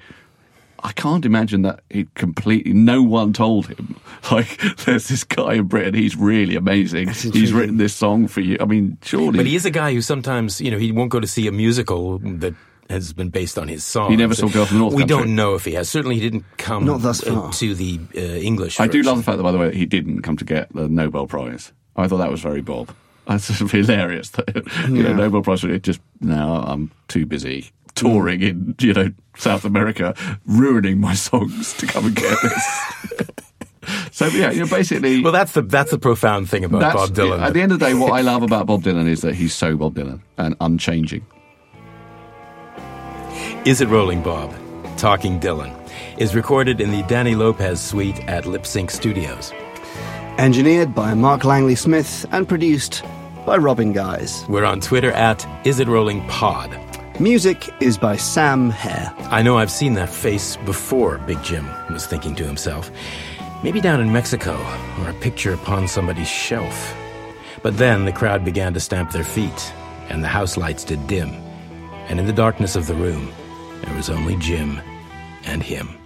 [0.83, 2.73] I can't imagine that he completely.
[2.73, 3.95] No one told him.
[4.31, 5.93] Like, there's this guy in Britain.
[5.93, 7.09] He's really amazing.
[7.09, 8.57] He's written this song for you.
[8.59, 9.37] I mean, surely.
[9.37, 11.51] But he is a guy who sometimes, you know, he won't go to see a
[11.51, 12.55] musical that
[12.89, 14.11] has been based on his song.
[14.11, 15.17] He never saw Girl from the North We Country.
[15.17, 15.89] don't know if he has.
[15.89, 17.53] Certainly, he didn't come Not thus uh, far.
[17.53, 18.79] to the uh, English.
[18.79, 20.87] I do love the fact that, by the way, he didn't come to get the
[20.87, 21.71] Nobel Prize.
[21.95, 22.93] I thought that was very Bob.
[23.27, 24.29] That's hilarious.
[24.31, 24.55] That,
[24.89, 25.63] you know, Nobel Prize.
[25.63, 30.13] It just now I'm too busy touring in you know South America,
[30.45, 33.29] ruining my songs to come and get this.
[34.11, 35.21] so yeah, you know, basically.
[35.21, 37.39] Well, that's the that's the profound thing about Bob Dylan.
[37.39, 39.53] At the end of the day, what I love about Bob Dylan is that he's
[39.53, 41.25] so Bob Dylan and unchanging.
[43.65, 44.53] Is It Rolling Bob?
[44.95, 45.73] Talking Dylan
[46.19, 49.51] is recorded in the Danny Lopez suite at Lip Sync Studios.
[50.37, 53.03] Engineered by Mark Langley Smith and produced
[53.43, 54.45] by Robin Guys.
[54.47, 56.79] We're on Twitter at Is It Rolling Pod.
[57.19, 59.11] Music is by Sam Hare.
[59.31, 62.91] I know I've seen that face before, Big Jim was thinking to himself.
[63.63, 64.53] Maybe down in Mexico,
[64.99, 66.93] or a picture upon somebody's shelf.
[67.63, 69.73] But then the crowd began to stamp their feet,
[70.09, 71.31] and the house lights did dim.
[72.09, 73.33] And in the darkness of the room,
[73.85, 74.81] there was only Jim
[75.45, 76.04] and him.